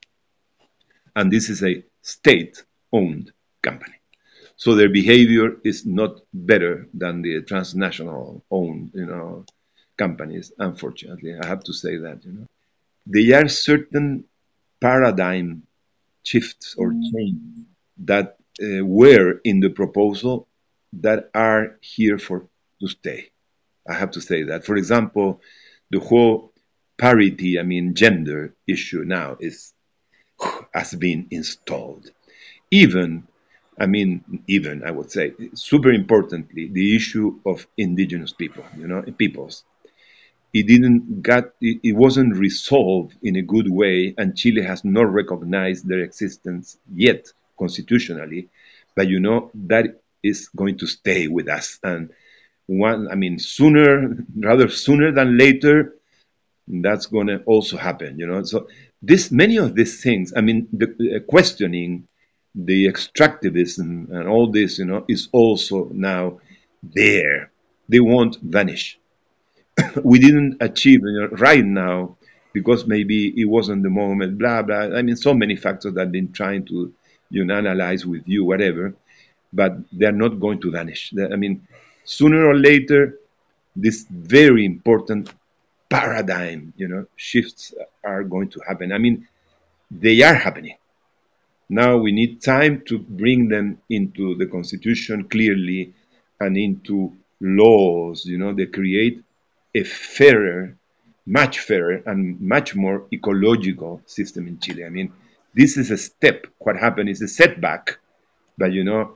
[1.16, 3.32] And this is a state-owned
[3.64, 3.96] company.
[4.58, 9.46] So their behavior is not better than the transnational owned, you know,
[9.98, 10.52] companies.
[10.60, 12.24] Unfortunately, I have to say that.
[12.26, 12.48] You know,
[13.08, 14.26] there are certain
[14.80, 15.64] paradigm
[16.24, 17.66] shifts or changes
[18.06, 20.49] that uh, were in the proposal
[20.94, 22.48] that are here for
[22.82, 23.30] to stay.
[23.88, 24.66] I have to say that.
[24.66, 25.42] For example,
[25.90, 26.54] the whole
[26.98, 29.74] parity, I mean, gender issue now is
[30.74, 32.12] has been installed.
[32.72, 33.28] Even,
[33.80, 39.02] I mean, even I would say, super importantly, the issue of indigenous people, you know,
[39.18, 39.64] peoples.
[40.54, 45.12] It didn't got it, it wasn't resolved in a good way, and Chile has not
[45.14, 48.50] recognized their existence yet constitutionally.
[48.96, 52.12] But you know that is going to stay with us, and
[52.68, 55.96] one, I mean, sooner rather sooner than later,
[56.68, 58.20] that's going to also happen.
[58.20, 58.68] You know, so
[59.02, 60.34] this many of these things.
[60.36, 62.08] I mean, the, the questioning
[62.56, 66.40] the extractivism and all this, you know, is also now
[66.84, 67.52] there.
[67.88, 69.00] They won't vanish.
[70.04, 72.18] we didn't achieve you know, right now
[72.54, 74.96] because maybe it wasn't the moment, blah, blah.
[74.96, 76.94] I mean, so many factors that I've been trying to
[77.30, 78.96] you know, analyze with you, whatever,
[79.52, 81.14] but they're not going to vanish.
[81.32, 81.68] I mean,
[82.04, 83.20] sooner or later,
[83.76, 85.32] this very important
[85.90, 87.74] paradigm, you know, shifts
[88.04, 88.92] are going to happen.
[88.92, 89.28] I mean,
[89.90, 90.76] they are happening.
[91.70, 95.94] Now we need time to bring them into the constitution clearly
[96.40, 99.24] and into laws, you know, they create
[99.76, 100.76] a fairer,
[101.26, 104.86] much fairer and much more ecological system in Chile.
[104.86, 105.12] I mean,
[105.54, 106.48] this is a step.
[106.58, 108.00] What happened is a setback,
[108.58, 109.14] but you know,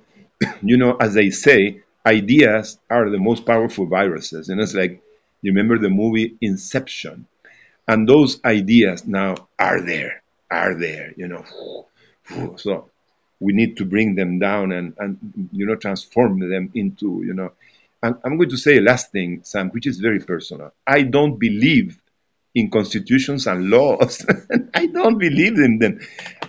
[0.62, 4.50] you know, as they say, ideas are the most powerful viruses.
[4.50, 5.02] And it's like,
[5.42, 7.28] you remember the movie Inception,
[7.88, 11.14] and those ideas now are there, are there.
[11.18, 11.46] You know,
[12.58, 12.90] so
[13.40, 17.52] we need to bring them down and, and you know transform them into you know.
[18.02, 20.74] And i'm going to say a last thing sam which is very personal.
[20.88, 22.02] I don't believe
[22.56, 24.26] in constitutions and laws.
[24.74, 26.00] I don't believe in them.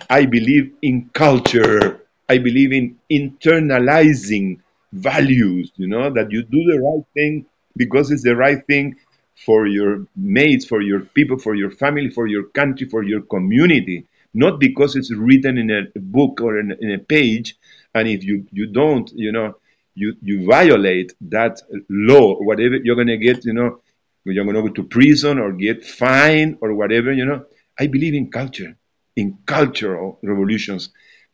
[0.09, 4.59] I believe in culture i believe in internalizing
[4.91, 7.45] values you know that you do the right thing
[7.75, 8.95] because it's the right thing
[9.35, 14.07] for your mates for your people for your family for your country for your community.
[14.33, 17.57] Not because it's written in a book or in, in a page.
[17.93, 19.55] And if you you don't you know
[19.93, 23.79] you you violate that law whatever you're going to get you know
[24.25, 27.45] you're going to go to prison or get fined or whatever you know.
[27.77, 28.77] I believe in culture
[29.15, 30.89] in cultural revolutions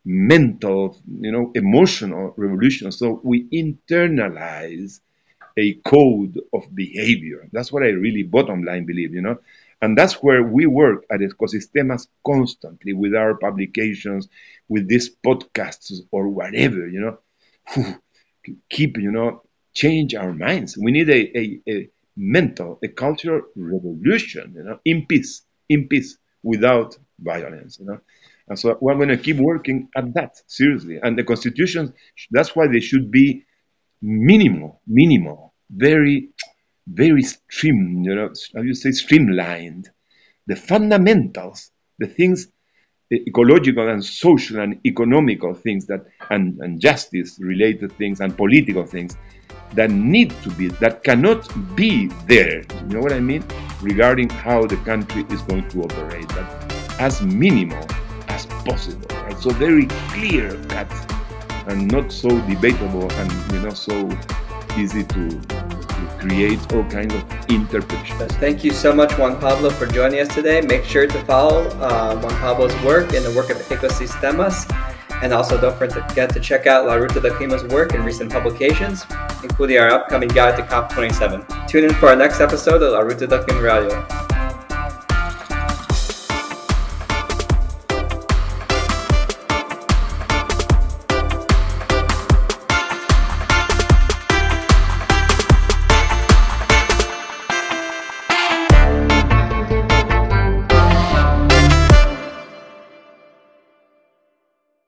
[0.05, 2.91] mental you know emotional revolution.
[2.91, 4.99] so we internalize
[5.57, 9.37] a code of behavior that's what i really bottom line believe you know
[9.81, 14.27] and that's where we work at Ecosistemas constantly with our publications,
[14.69, 17.17] with these podcasts or whatever, you know,
[18.69, 19.41] keep, you know,
[19.73, 20.77] change our minds.
[20.77, 26.17] We need a, a, a mental, a cultural revolution, you know, in peace, in peace,
[26.43, 27.99] without violence, you know.
[28.51, 30.99] And so we're going to keep working at that seriously.
[31.01, 31.91] And the constitutions,
[32.31, 33.45] that's why they should be
[34.01, 36.31] minimal, minimal, very
[36.85, 39.89] very stream, you know, how you say streamlined.
[40.47, 42.47] The fundamentals, the things,
[43.09, 48.85] the ecological and social and economical things that and, and justice related things and political
[48.85, 49.15] things
[49.75, 52.63] that need to be that cannot be there.
[52.89, 53.45] You know what I mean?
[53.81, 57.87] Regarding how the country is going to operate, but as minimal
[58.65, 59.07] possible.
[59.23, 59.37] Right?
[59.37, 60.91] So very clear cut
[61.67, 64.09] and not so debatable and you know so
[64.77, 68.31] easy to to create all kinds of interpretations.
[68.35, 70.61] Thank you so much, Juan Pablo, for joining us today.
[70.61, 74.69] Make sure to follow uh, Juan Pablo's work and the work of Ecosistemas.
[75.21, 79.05] And also don't forget to check out La Ruta del Clima's work in recent publications,
[79.43, 81.67] including our upcoming guide to COP27.
[81.67, 84.40] Tune in for our next episode of La Ruta del Clima Radio.